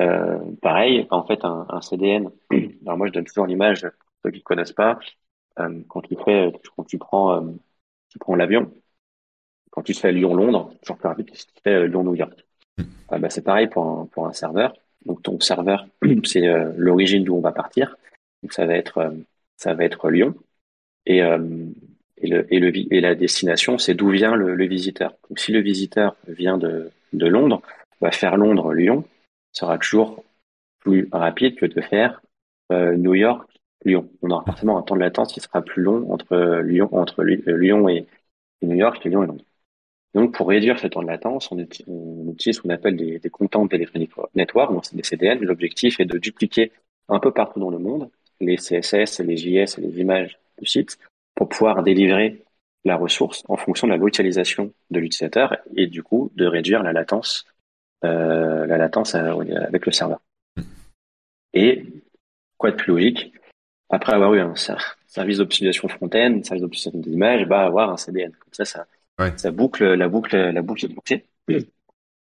[0.00, 2.30] Euh, pareil, en fait, un, un, CDN.
[2.86, 3.86] Alors moi, je donne toujours l'image,
[4.22, 4.98] ceux qui ne connaissent pas,
[5.58, 7.44] euh, quand tu fais, quand tu prends,
[8.08, 8.72] tu prends l'avion,
[9.72, 12.44] quand tu fais Lyon-Londres, toujours plus rapide que si tu fais euh, Lyon-New York.
[12.78, 12.84] Hmm.
[13.08, 14.74] Ah, bah, c'est pareil pour un, pour un serveur.
[15.06, 15.86] Donc ton serveur,
[16.24, 17.96] c'est euh, l'origine d'où on va partir.
[18.42, 19.10] Donc ça va être euh,
[19.56, 20.34] ça va être Lyon
[21.06, 21.20] et
[22.22, 25.14] et le et la destination, c'est d'où vient le, visiteur.
[25.28, 27.62] Donc si le visiteur vient de de Londres,
[28.00, 29.04] va faire Londres-Lyon
[29.52, 30.24] sera toujours
[30.80, 32.22] plus rapide que de faire
[32.70, 34.08] New York-Lyon.
[34.22, 37.88] On aura forcément un temps de latence qui sera plus long entre Lyon entre Lyon
[37.88, 38.06] et,
[38.62, 39.44] New York et Lyon et Londres.
[40.14, 43.66] Donc, pour réduire ce temps de latence, on, utilise ce qu'on appelle des, des comptants
[43.66, 45.40] téléphoniques network, donc c'est des CDN.
[45.40, 46.70] L'objectif est de dupliquer
[47.08, 48.10] un peu partout dans le monde
[48.42, 50.98] les CSS, les JS et les images du site
[51.34, 52.44] pour pouvoir délivrer
[52.84, 56.92] la ressource en fonction de la localisation de l'utilisateur et du coup de réduire la
[56.92, 57.46] latence,
[58.04, 60.20] euh, la latence avec le serveur.
[61.54, 61.84] Et
[62.58, 63.32] quoi de plus logique
[63.88, 67.96] Après avoir eu un service d'optimisation front-end, un service d'optimisation des images, bah avoir un
[67.96, 68.32] CDN.
[68.32, 68.86] Comme ça, ça
[69.36, 71.26] ça boucle, la boucle, la boucle est bouclée.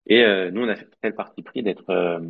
[0.06, 2.20] Et euh, nous, on a fait le parti pris d'être, euh,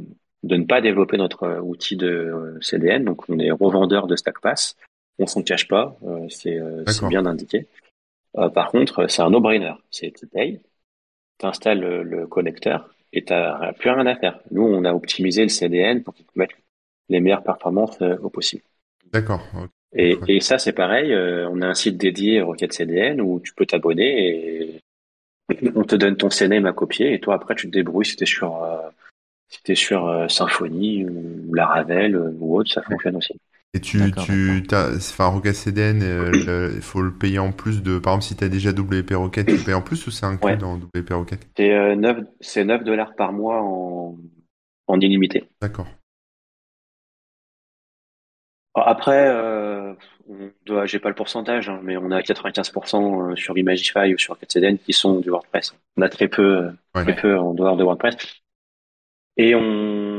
[0.43, 3.05] de ne pas développer notre outil de CDN.
[3.05, 4.77] Donc, on est revendeur de StackPass.
[5.19, 5.97] On s'en cache pas.
[6.29, 6.61] c'est
[7.09, 7.67] bien indiqué.
[8.35, 9.75] par contre, c'est un no-brainer.
[9.91, 10.61] C'est tu payes,
[11.39, 14.41] tu installes le, connecteur et tu n'as plus rien à faire.
[14.51, 16.51] Nous, on a optimisé le CDN pour qu'il mette
[17.09, 18.62] les meilleures performances au possible.
[19.12, 19.41] D'accord.
[19.95, 21.12] Et, et ça, c'est pareil.
[21.12, 24.81] Euh, on a un site dédié Rocket CDN où tu peux t'abonner et
[25.75, 28.27] on te donne ton CNM à copier et toi après tu te débrouilles si t'es
[28.27, 28.89] sur euh,
[29.49, 33.35] si sur euh, Symfony ou Laravel ou autre, ça fonctionne aussi.
[33.77, 36.03] Et tu, tu, enfin, Rocket CDN,
[36.74, 39.47] il faut le payer en plus de, par exemple, si tu as déjà WP Rocket,
[39.47, 41.47] tu payes en plus ou c'est inclus dans WP Rocket?
[41.57, 42.18] C'est 9,
[42.57, 44.16] 9 dollars par mois en,
[44.87, 45.45] en illimité.
[45.61, 45.87] D'accord.
[48.74, 49.95] Après, euh,
[50.85, 54.79] j'ai pas le pourcentage, hein, mais on a 95% euh, sur Imagify ou sur CDN
[54.79, 55.74] qui sont du WordPress.
[55.97, 58.16] On a très peu, très peu en dehors de WordPress.
[59.39, 60.16] Et on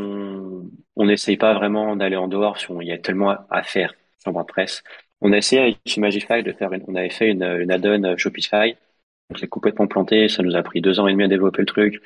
[0.97, 4.83] on n'essaye pas vraiment d'aller en dehors, il y a tellement à faire sur WordPress.
[5.21, 8.75] On a essayé avec Imagify de faire, une, on avait fait une, une add-on Shopify.
[9.29, 11.65] Donc c'est complètement planté, ça nous a pris deux ans et demi à développer le
[11.65, 12.01] truc.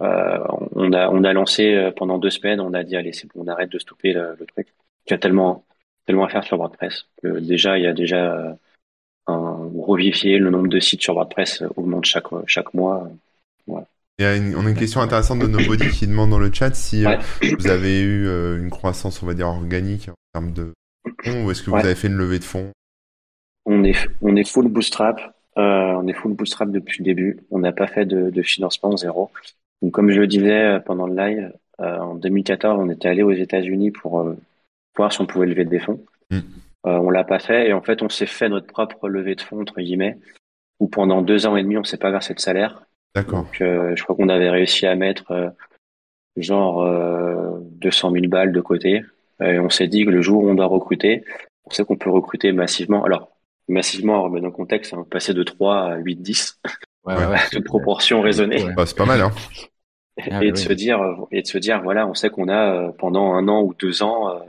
[0.00, 0.38] Euh,
[0.76, 3.42] on a on a lancé euh, pendant deux semaines, on a dit allez c'est bon,
[3.44, 4.68] on arrête de stopper le, truc.
[5.06, 5.64] Il y a tellement
[6.06, 7.06] tellement à faire sur WordPress.
[7.22, 8.52] déjà, il y a déjà euh,
[9.26, 13.10] un revivier, le nombre de sites sur WordPress augmente chaque, chaque mois.
[14.18, 16.52] Il y a une, on a une question intéressante de Nobody qui demande dans le
[16.52, 17.16] chat si euh,
[17.58, 20.72] vous avez eu euh, une croissance, on va dire, organique en termes de
[21.24, 22.72] fonds ou est-ce que vous avez fait une levée de fonds
[23.64, 25.34] on est, on est full bootstrap.
[25.56, 27.38] on est full bootstrap depuis le début.
[27.50, 29.30] On n'a pas fait de, de, financement zéro.
[29.82, 33.90] Donc, comme je le disais pendant le live, en 2014, on était allé aux États-Unis
[33.90, 34.34] pour
[34.96, 36.00] voir si on pouvait lever des fonds.
[36.30, 36.38] Mm.
[36.86, 39.40] Euh, on l'a pas fait et en fait on s'est fait notre propre levée de
[39.40, 40.16] fonds entre guillemets
[40.78, 42.84] où pendant deux ans et demi on s'est pas versé de salaire.
[43.14, 43.44] D'accord.
[43.44, 45.50] Donc euh, je crois qu'on avait réussi à mettre euh,
[46.36, 46.86] genre
[47.80, 49.02] 200 000 balles de côté
[49.40, 51.24] et on s'est dit que le jour où on doit recruter,
[51.64, 53.04] on sait qu'on peut recruter massivement.
[53.04, 53.30] Alors
[53.68, 56.60] massivement, remettre dans le contexte, hein, passer de 3 à 8, 10.
[57.04, 57.14] Ouais,
[57.52, 58.64] une proportion raisonnée.
[58.76, 59.32] Bah, c'est pas mal, hein.
[60.42, 61.00] et, de se dire,
[61.30, 64.40] et de se dire, voilà, on sait qu'on a pendant un an ou deux ans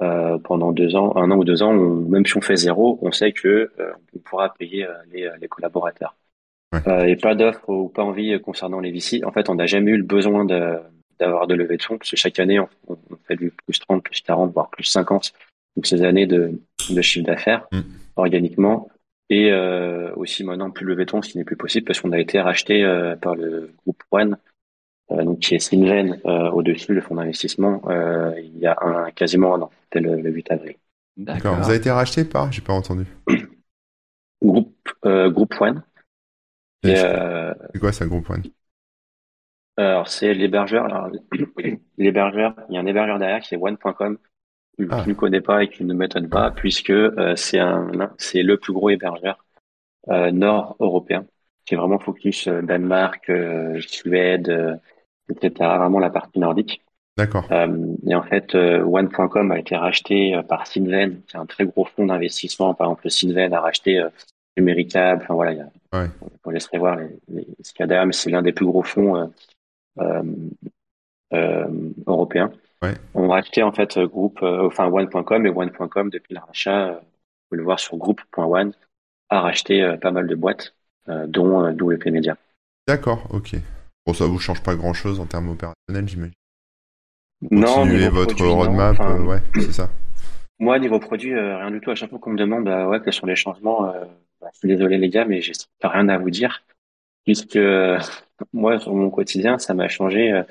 [0.00, 3.10] euh, pendant deux ans, un an ou deux ans, même si on fait zéro, on
[3.10, 6.14] sait que euh, on pourra payer euh, les, les, collaborateurs.
[6.72, 7.10] Ouais.
[7.12, 9.24] et pas d'offres ou pas envie concernant les VC.
[9.24, 10.76] En fait, on n'a jamais eu le besoin de,
[11.18, 12.96] d'avoir de levée de fonds, parce que chaque année, on, on,
[13.26, 15.32] fait du plus 30, plus 40, voire plus 50.
[15.76, 16.60] Donc ces années de,
[16.90, 17.80] de chiffre d'affaires Mm.
[18.16, 18.88] organiquement.
[19.30, 22.12] Et euh, aussi maintenant plus levé de fonds, ce qui n'est plus possible parce qu'on
[22.12, 24.38] a été racheté euh, par le groupe One,
[25.10, 29.10] euh, donc qui est Sinven euh, au-dessus, le fonds d'investissement, euh, il y a un,
[29.10, 30.76] quasiment un an, c'était le, le 8 avril.
[31.18, 31.56] D'accord.
[31.56, 33.04] Vous avez été racheté par J'ai pas entendu.
[34.42, 34.72] Groupe,
[35.04, 35.82] euh, groupe One.
[36.86, 38.44] Euh, C'est quoi ça, groupe One
[39.76, 41.10] Alors, c'est l'hébergeur.
[41.98, 44.18] L'hébergeur, il y a un hébergeur derrière qui est one.com,
[44.76, 45.04] qui Ah.
[45.06, 49.44] ne connaît pas et qui ne m'étonne pas, puisque euh, c'est le plus gros hébergeur
[50.10, 51.26] euh, nord-européen,
[51.66, 54.80] qui est vraiment focus euh, Danemark, euh, Suède,
[55.28, 55.78] etc.
[55.78, 56.82] Vraiment la partie nordique.
[57.16, 57.44] D'accord.
[58.06, 62.06] Et en fait, one.com a été racheté par Sinven, qui est un très gros fonds
[62.06, 62.74] d'investissement.
[62.74, 64.00] Par exemple, Sinven a racheté
[64.56, 65.22] Numéricable.
[65.24, 66.08] Enfin voilà, il y a, Ouais.
[66.44, 68.66] on laisserait voir les, les, ce qu'il y a derrière, mais c'est l'un des plus
[68.66, 69.26] gros fonds euh,
[70.00, 70.22] euh,
[71.32, 72.52] euh, européens.
[72.82, 72.94] Ouais.
[73.14, 77.00] On a racheté en fait groupe, enfin one.com et one.com depuis le rachat, vous
[77.48, 78.72] pouvez le voir sur groupe.one,
[79.30, 80.74] a racheté pas mal de boîtes,
[81.26, 82.36] dont WP Media.
[82.86, 83.56] D'accord, ok.
[84.06, 86.34] Bon, ça vous change pas grand chose en termes opérationnels, j'imagine.
[87.50, 88.56] Non, Continuez votre produit, non.
[88.56, 89.90] roadmap, euh, ouais, c'est ça.
[90.58, 91.90] Moi, niveau produit, rien du tout.
[91.90, 93.92] À chaque fois qu'on me demande, bah, ouais, quels sont les changements,
[94.40, 96.62] bah, je suis désolé les gars, mais j'ai rien à vous dire,
[97.24, 97.58] puisque
[98.52, 100.32] moi, sur mon quotidien, ça m'a changé.
[100.32, 100.42] euh,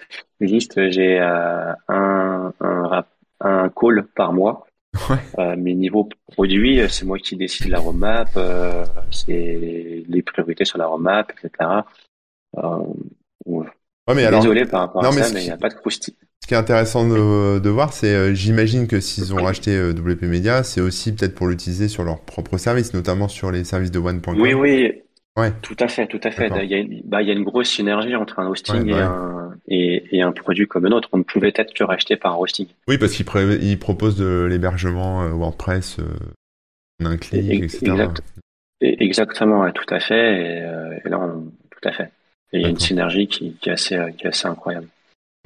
[0.41, 3.03] juste, euh, j'ai euh, un, un,
[3.41, 4.65] un call par mois.
[5.09, 5.17] Ouais.
[5.38, 10.65] Euh, mais niveau produit, euh, c'est moi qui décide la roadmap, euh, c'est les priorités
[10.65, 11.85] sur la roadmap, etc.
[13.45, 13.67] Ouais.
[14.07, 15.69] Ouais, mais alors, Désolé par rapport non, à mais ça, mais il n'y a pas
[15.69, 16.15] de croustille.
[16.43, 19.91] Ce qui est intéressant de, de voir, c'est, euh, j'imagine que s'ils ont racheté euh,
[19.91, 23.91] WP Media, c'est aussi peut-être pour l'utiliser sur leurs propres services, notamment sur les services
[23.91, 24.39] de One.com.
[24.39, 24.91] Oui, oui.
[25.38, 25.51] Ouais.
[25.61, 26.49] Tout à fait, tout à fait.
[26.49, 26.63] D'accord.
[26.63, 28.89] Il y a une, bah, il y a une grosse synergie entre un hosting Ouais,
[28.89, 29.01] et, ouais.
[29.01, 31.09] un, et, et un produit comme le nôtre.
[31.11, 32.67] On ne pouvait être que racheté par un hosting.
[32.88, 36.03] Oui, parce qu'ils proposent de l'hébergement euh, WordPress euh,
[37.03, 37.77] en un clic, Et- etc.
[37.91, 38.21] exact.
[38.81, 40.61] Et exactement, tout à fait.
[41.05, 42.09] Et, là, on, tout à fait.
[42.53, 44.88] Et il y a une synergie qui, qui est assez, qui est assez incroyable.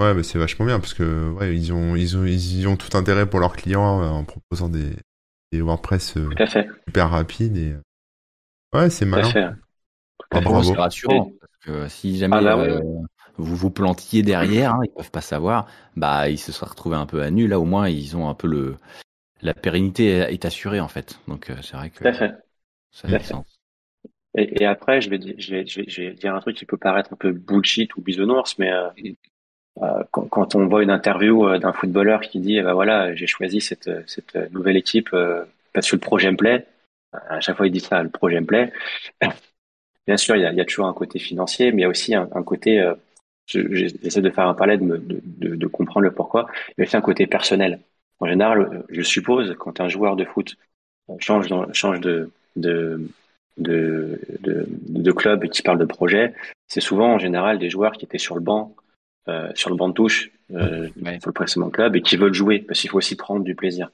[0.02, 2.78] Ouais, mais c'est vachement bien parce que ouais, ils ont ils ont ils y ont
[2.78, 4.96] tout intérêt pour leurs clients euh, en proposant des,
[5.52, 7.82] des WordPress euh, Tout à fait, super rapides et euh,
[8.80, 9.34] ouais, c'est tout à malin.
[9.34, 9.48] fait.
[10.20, 10.64] Tout à Ah, fait.
[10.64, 10.64] bravo.
[10.64, 11.34] C'est rassurant.
[11.40, 12.70] Parce que si jamais Ah bah ouais.
[12.70, 12.82] euh,
[13.38, 17.06] vous vous plantiez derrière, hein, ils peuvent pas savoir, bah ils se seraient retrouvés un
[17.06, 17.48] peu à nu.
[17.48, 18.78] Là au moins ils ont un peu le
[19.42, 21.20] la pérennité est assurée en fait.
[21.28, 22.34] Donc euh, c'est vrai que Tout à fait.
[22.92, 23.26] ça fait fait.
[23.26, 23.60] sens.
[24.38, 26.56] Et, et après, je vais, dire- je, vais, je, vais, je vais dire un truc
[26.58, 28.90] qui peut paraître un peu bullshit ou bisounours, mais euh,
[30.12, 33.28] quand, quand on voit une interview euh, d'un footballeur qui dit, eh ben voilà, j'ai
[33.28, 35.44] choisi cette, euh, cette euh, nouvelle équipe euh,
[35.74, 36.66] parce que le projet me plaît,
[37.14, 38.72] à chaque fois il dit ça, le projet me plaît.
[40.08, 42.26] Bien sûr, il y a, toujours un côté financier, mais il y a aussi un,
[42.44, 42.96] côté, euh,
[43.46, 46.48] je- j'essaie de faire un palais de, comprendre le pourquoi,
[46.78, 47.80] a aussi un côté personnel.
[48.20, 50.56] En général, je suppose, quand un joueur de foot
[51.20, 53.08] change, change de, de,
[53.58, 56.34] de club et qui parle de projet,
[56.68, 58.76] c'est souvent en général des joueurs qui étaient sur le banc,
[59.28, 61.20] euh, sur le banc de touche, euh, Ouais.
[61.20, 63.92] sur le précédent club et qui veulent jouer parce qu'il faut aussi prendre du plaisir.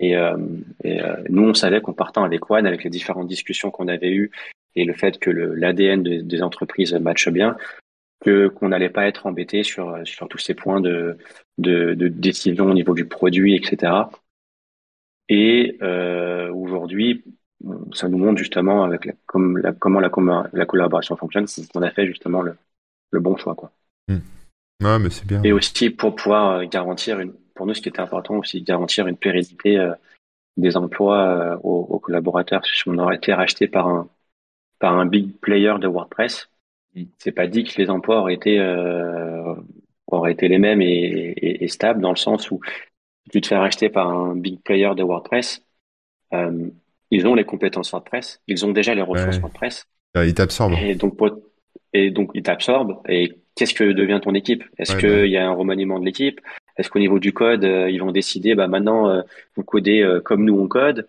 [0.00, 0.36] Et, euh,
[0.82, 4.10] et euh, nous, on savait qu'en partant avec One, avec les différentes discussions qu'on avait
[4.12, 4.30] eues
[4.74, 7.56] et le fait que l'ADN de- des entreprises matche bien,
[8.24, 11.16] que qu'on n'allait pas être embêté sur sur tous ces points de,
[11.58, 13.92] de de décision au niveau du produit, etc.
[15.28, 17.24] Et euh, aujourd'hui,
[17.92, 21.90] ça nous montre justement avec la, comme la, comment la, collaboration fonctionne, c'est qu'on a
[21.90, 22.56] fait justement le,
[23.10, 23.70] le bon choix, quoi.
[24.82, 25.42] Ouais, mais c'est bien.
[25.42, 29.06] Et aussi pour pouvoir euh, garantir une, pour nous, ce qui était important aussi, garantir
[29.06, 29.92] une pérennité euh,
[30.56, 32.64] des emplois euh, aux, aux collaborateurs.
[32.66, 34.08] Si on aurait été racheté par un
[34.80, 36.50] par un big player de WordPress,
[37.18, 39.54] c'est pas dit que les emplois auraient été euh,
[40.08, 42.60] auraient été les mêmes et, et, et stables dans le sens où
[43.32, 45.62] tu te fais racheter par un big player de WordPress,
[47.10, 49.42] ils ont les compétences WordPress, ils ont déjà les ressources Ouais.
[49.42, 49.86] WordPress.
[50.16, 50.74] Euh, Il t'absorbe.
[50.74, 51.16] Et donc,
[51.92, 53.00] et donc, il t'absorbe.
[53.08, 54.64] Et qu'est-ce que devient ton équipe?
[54.78, 56.40] Est-ce Ouais, qu'il y a un remaniement de l'équipe?
[56.76, 59.22] Est-ce qu'au niveau du code, euh, ils vont décider, bah maintenant, euh,
[59.56, 61.08] vous codez euh, comme nous on code?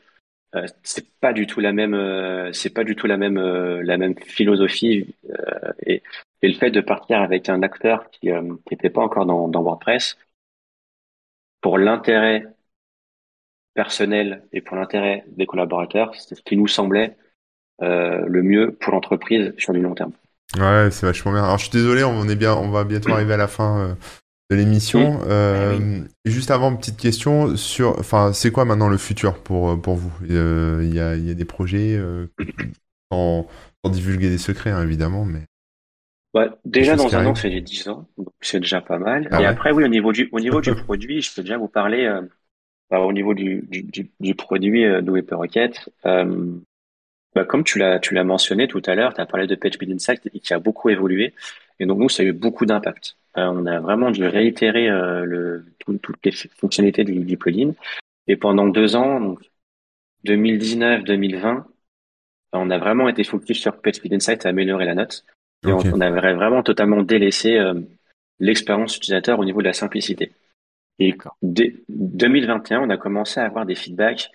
[0.56, 3.82] Euh, C'est pas du tout la même, euh, c'est pas du tout la même, euh,
[3.84, 5.16] la même philosophie.
[5.32, 6.04] euh, et,
[6.42, 9.48] et le fait de partir avec un acteur qui euh, qui était pas encore dans,
[9.48, 10.18] dans WordPress,
[11.62, 12.46] pour l'intérêt
[13.74, 17.18] personnel et pour l'intérêt des collaborateurs, c'est ce qui nous semblait
[17.82, 20.14] euh, le mieux pour l'entreprise sur du long terme.
[20.58, 21.44] Ouais, c'est vachement bien.
[21.44, 23.96] Alors, je suis désolé, on est bien, on va bientôt arriver à la fin euh,
[24.50, 25.20] de l'émission.
[25.28, 29.96] Euh, Juste avant, petite question sur, enfin, c'est quoi maintenant le futur pour euh, pour
[29.96, 30.14] vous?
[30.30, 32.00] Euh, Il y a y a des projets
[33.12, 33.48] sans,
[33.84, 35.42] sans divulguer des secrets, hein, évidemment, mais
[36.66, 38.08] déjà, dans un an, c'est les 10 ans,
[38.42, 39.28] c'est déjà pas mal.
[39.32, 41.70] Ah et après, oui, au niveau du, au niveau du produit, je peux déjà vous
[41.70, 42.08] parler,
[42.90, 45.90] bah, au niveau du, du, du, produit euh, de Rocket.
[46.06, 46.56] Euh,
[47.36, 49.92] bah, comme tu l'as, tu l'as mentionné tout à l'heure, tu as parlé de PageSpeed
[49.92, 51.34] Insight qui a beaucoup évolué.
[51.80, 53.18] Et donc, nous, ça a eu beaucoup d'impact.
[53.36, 55.66] on a vraiment dû réitérer le,
[56.02, 57.74] toutes les fonctionnalités du, du, plugin.
[58.28, 59.42] Et pendant deux ans, donc
[60.26, 61.66] 2019-2020,
[62.54, 65.26] on a vraiment été focus sur PageSpeed Insight à améliorer la note.
[65.68, 67.74] Et on, avait vraiment totalement délaissé euh,
[68.40, 70.32] l'expérience utilisateur au niveau de la simplicité.
[71.00, 74.30] Et dès 2021, on a commencé à avoir des feedbacks.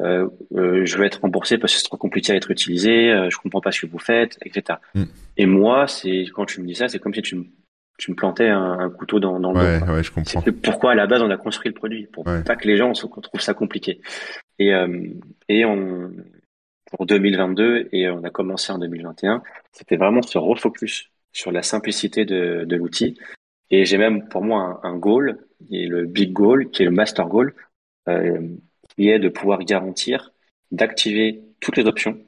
[0.00, 3.28] Euh, euh, je veux être remboursé parce que c'est trop compliqué à être utilisé, euh,
[3.30, 4.78] je comprends pas ce que vous faites, etc.
[4.94, 5.04] Mm.
[5.36, 7.44] Et moi, c'est quand tu me dis ça, c'est comme si tu me,
[7.98, 9.92] tu me plantais un, couteau dans, dans le ouais, dos.
[9.92, 10.42] Ouais, je comprends.
[10.62, 12.06] Pourquoi à la base on a construit le produit?
[12.06, 14.00] Pour pas que les gens trouvent ça compliqué.
[14.58, 15.06] Et, euh,
[15.48, 16.10] et on,
[16.90, 19.42] pour 2022 et on a commencé en 2021,
[19.72, 23.18] c'était vraiment se refocus sur la simplicité de, de l'outil.
[23.70, 25.38] Et j'ai même pour moi un, goal,
[25.68, 27.54] qui est le big goal, qui est le master goal,
[28.94, 30.32] qui est de pouvoir garantir
[30.70, 32.18] d'activer toutes les options,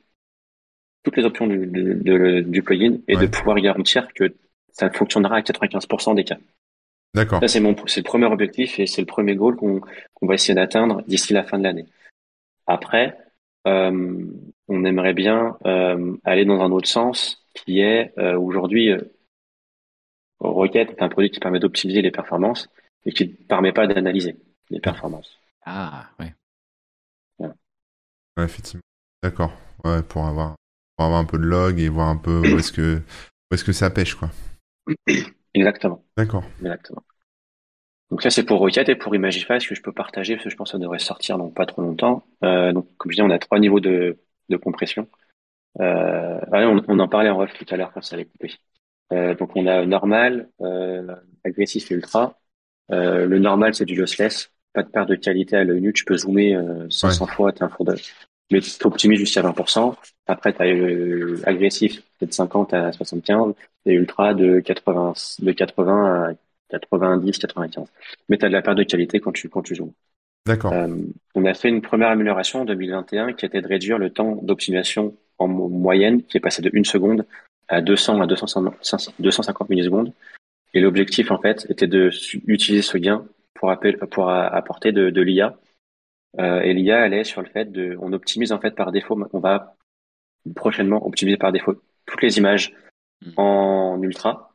[1.03, 4.35] toutes les options du, du plugin et de pouvoir garantir que
[4.73, 6.39] ça fonctionnera à 95% des cas.
[7.15, 7.41] D'accord.
[7.41, 9.81] Ça, c'est mon, c'est le premier objectif et c'est le premier goal qu'on,
[10.15, 11.87] qu'on va essayer d'atteindre d'ici la fin de l'année.
[12.67, 13.19] Après,
[13.67, 14.27] euh,
[14.69, 18.93] on aimerait bien euh, aller dans un autre sens qui est euh, aujourd'hui
[20.41, 22.69] Rocket est un produit qui permet d'optimiser les performances
[23.05, 24.37] et qui ne permet pas d'analyser
[24.71, 25.39] les performances.
[25.65, 26.35] Ah ouais.
[28.37, 28.45] Ouais.
[28.45, 28.83] effectivement.
[29.23, 29.53] D'accord.
[29.85, 30.57] Ouais, pour avoir
[30.97, 33.65] pour avoir un peu de log et voir un peu où est-ce que où est-ce
[33.65, 34.31] que ça pêche quoi.
[35.55, 36.05] Exactement.
[36.17, 36.45] D'accord.
[36.61, 37.03] Exactement.
[38.13, 40.51] Donc ça c'est pour Rocket et pour Imagify, ce que je peux partager parce que
[40.51, 42.25] je pense que ça devrait sortir dans pas trop longtemps.
[42.45, 44.19] Euh, donc comme je dis, on a trois niveaux de,
[44.51, 45.09] de compression.
[45.81, 48.53] Euh, on, on, en parlait en off tout à l'heure quand ça allait couper.
[49.15, 50.51] Euh, donc on a normal,
[51.43, 52.39] agressif et ultra.
[52.91, 55.93] Le normal c'est du lossless, pas de perte de qualité à l'œil nu.
[55.93, 56.57] Tu peux zoomer
[56.91, 57.95] 500 fois, t'es un four de...
[58.51, 59.95] mais tu optimises jusqu'à 20%.
[60.27, 63.55] Après tu as agressif c'est de 50 à 75
[63.87, 66.35] et ultra de 80 de 80 à
[66.79, 67.87] 90, 95.
[68.29, 69.93] Mais tu as de la perte de qualité quand tu, quand tu zoomes.
[70.47, 70.73] D'accord.
[70.73, 70.89] Euh,
[71.35, 75.15] on a fait une première amélioration en 2021 qui était de réduire le temps d'optimisation
[75.39, 77.27] en moyenne, qui est passé de 1 seconde
[77.69, 80.13] à 200 à 250 millisecondes.
[80.75, 82.11] Et l'objectif, en fait, était de
[82.47, 83.25] utiliser ce gain
[83.63, 85.57] pour, pour apporter de, de l'IA.
[86.41, 89.17] Euh, et l'IA, elle est sur le fait de, on optimise en fait par défaut,
[89.33, 89.77] on va
[90.57, 92.75] prochainement optimiser par défaut toutes les images
[93.25, 93.31] hmm.
[93.37, 94.53] en ultra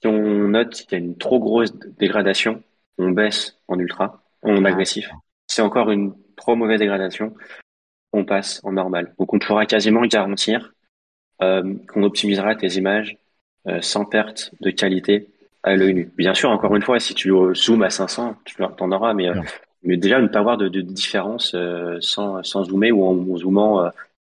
[0.00, 2.62] si on note qu'il y a une trop grosse dégradation,
[2.98, 4.68] on baisse en ultra, en ah.
[4.68, 5.10] agressif.
[5.46, 7.34] Si c'est encore une trop mauvaise dégradation,
[8.12, 9.14] on passe en normal.
[9.18, 10.72] Donc on pourra quasiment garantir
[11.42, 13.18] euh, qu'on optimisera tes images
[13.66, 15.28] euh, sans perte de qualité
[15.62, 16.12] à l'œil nu.
[16.16, 19.40] Bien sûr, encore une fois, si tu zoomes à 500, tu en auras, mais, euh,
[19.82, 21.56] mais déjà ne pas avoir de, de différence
[22.00, 23.80] sans, sans zoomer ou en, zoomant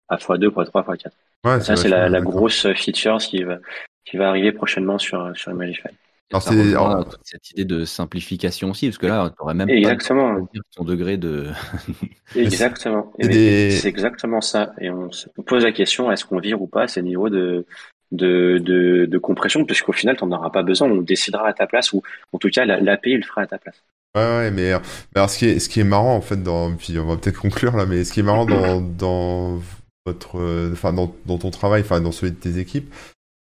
[0.08, 1.06] à x2, x3, x4.
[1.44, 3.58] Ouais, ça, c'est la, la grosse feature qui va,
[4.04, 5.90] qui va arriver prochainement sur, sur Imagify.
[6.30, 10.44] Alors, c'est cette idée de simplification aussi, parce que là, tu aurais même exactement.
[10.46, 11.46] pas ton degré de.
[12.36, 13.12] exactement.
[13.20, 14.72] C'est exactement ça.
[14.80, 17.66] Et on se pose la question est-ce qu'on vire ou pas ces niveaux de,
[18.14, 20.88] de, de, de compression, puisqu'au final, tu n'en auras pas besoin.
[20.90, 22.02] On décidera à ta place, ou
[22.32, 23.82] en tout cas, l'API, il le fera à ta place.
[24.16, 24.72] Ouais, ouais, mais,
[25.16, 27.40] alors ce qui est, ce qui est marrant en fait, dans, puis on va peut-être
[27.40, 29.60] conclure là, mais ce qui est marrant dans, dans
[30.06, 32.94] votre, enfin dans, dans ton travail, enfin dans celui de tes équipes,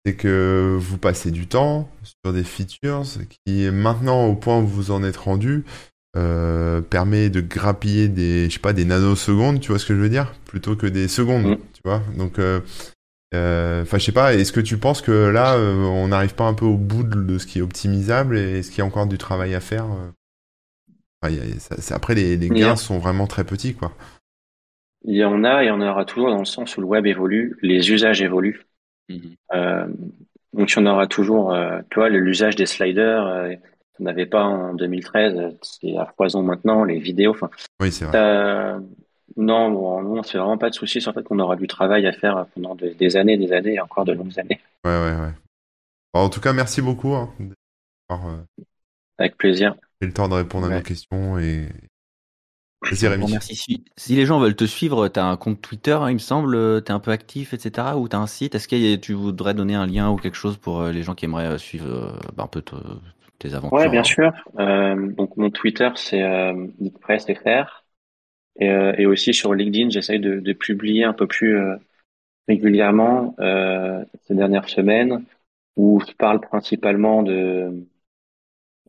[0.05, 3.03] c'est que vous passez du temps sur des features
[3.45, 5.64] qui, maintenant, au point où vous en êtes rendu,
[6.16, 9.99] euh, permet de grappiller des, je sais pas, des nanosecondes, tu vois ce que je
[9.99, 11.57] veux dire, plutôt que des secondes, mm.
[11.74, 12.01] tu vois?
[12.18, 12.61] Donc, euh, euh,
[13.34, 14.34] enfin, je sais pas.
[14.34, 17.46] Est-ce que tu penses que là, on n'arrive pas un peu au bout de, ce
[17.46, 19.86] qui est optimisable et est-ce qu'il y a encore du travail à faire
[21.22, 23.92] Après, les, les gains sont vraiment très petits, quoi.
[25.06, 26.88] Il y en a et il y en aura toujours dans le sens où le
[26.88, 28.66] web évolue, les usages évoluent.
[29.10, 29.36] Mhm.
[29.54, 29.88] Euh,
[30.54, 33.54] donc il y en aura toujours, euh, toi, l'usage des sliders, euh,
[34.00, 37.32] on n'avait pas en 2013, c'est à foison maintenant, les vidéos.
[37.32, 37.50] Enfin,
[37.82, 38.78] oui, c'est vrai.
[39.38, 42.05] Non, bon, non, c'est vraiment pas de souci sur le fait qu'on aura du travail
[42.07, 44.59] à faire pendant des années, des années, et encore de longues années.
[44.86, 45.34] Ouais, ouais, ouais.
[46.13, 47.13] en tout cas, merci beaucoup.
[47.13, 47.30] Hein,
[49.17, 49.76] Avec plaisir.
[50.01, 51.67] J'ai le temps de répondre à nos questions et
[53.28, 53.84] merci.
[53.97, 56.84] Si, les gens veulent te suivre, tu as un compte Twitter, hein, il me semble,
[56.84, 57.88] tu es un peu actif, etc.
[57.95, 60.57] Ou tu as un site Est-ce que tu voudrais donner un lien ou quelque chose
[60.57, 62.61] pour euh, les gens qui aimeraient euh, suivre euh, bah, un peu
[63.39, 64.32] tes aventures Oui, bien sûr.
[64.57, 66.67] donc mon Twitter, c'est euh,
[68.60, 71.58] Et, et, aussi sur LinkedIn, j'essaye de, de, publier un peu plus
[72.47, 75.26] régulièrement ces dernières semaines.
[75.76, 77.88] où je parle principalement de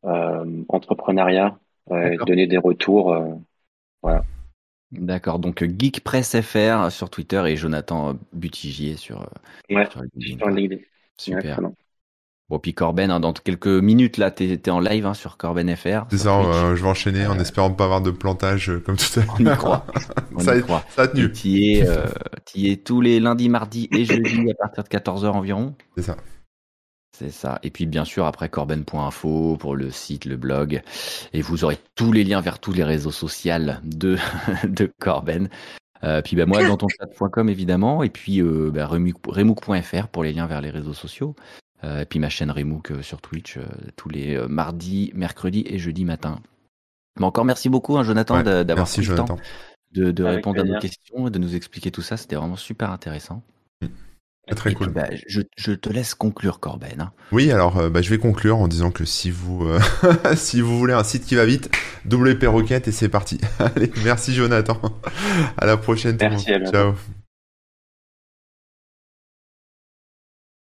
[0.04, 1.58] euh, entrepreneuriat,
[1.88, 3.16] donner des retours.
[4.02, 4.24] voilà.
[4.92, 9.28] D'accord, donc Geek Press FR sur Twitter et Jonathan Butigier sur,
[9.70, 10.02] ouais, sur
[10.50, 10.82] LinkedIn.
[11.16, 11.60] Super.
[12.50, 15.74] Bon, puis Corben, hein, dans quelques minutes, là, tu es, en live hein, sur Corben
[15.74, 16.04] FR.
[16.10, 19.18] C'est ça, je vais enchaîner en espérant ne pas avoir de plantage euh, comme tout
[19.18, 19.36] à l'heure.
[19.38, 19.86] On y croit.
[20.38, 20.84] ça, croit.
[20.90, 21.32] ça a tenu.
[21.44, 22.04] Y, es, euh,
[22.56, 25.74] es tous les lundis, mardis et jeudis à partir de 14h environ.
[25.96, 26.16] C'est ça.
[27.16, 27.60] C'est ça.
[27.62, 30.82] Et puis bien sûr après corben.info pour le site, le blog.
[31.32, 34.18] Et vous aurez tous les liens vers tous les réseaux sociaux de,
[34.68, 35.48] de Corben.
[36.02, 38.02] Euh, puis bah, moi dans ton chat.com évidemment.
[38.02, 38.90] Et puis euh, bah,
[40.12, 41.36] pour les liens vers les réseaux sociaux.
[41.84, 43.64] Euh, et puis ma chaîne Remook euh, sur Twitch euh,
[43.96, 46.40] tous les mardis, mercredis et jeudi matin.
[47.18, 49.38] Mais encore merci beaucoup, hein, Jonathan, d'avoir pris le temps
[49.92, 52.16] de, répondre à nos questions et de nous expliquer tout ça.
[52.16, 53.42] C'était vraiment super intéressant.
[53.80, 53.86] Mm.
[54.56, 54.88] Très cool.
[54.88, 57.00] Bah, je, te laisse conclure, Corben.
[57.00, 57.12] Hein.
[57.32, 59.66] Oui, alors bah, je vais conclure en disant que si vous,
[60.34, 61.70] si vous voulez un site qui va vite,
[62.10, 63.40] WP Rocket et c'est parti.
[63.58, 64.80] Allez, merci Jonathan.
[65.56, 66.16] À la prochaine.
[66.20, 66.50] Merci.
[66.70, 66.94] Ciao.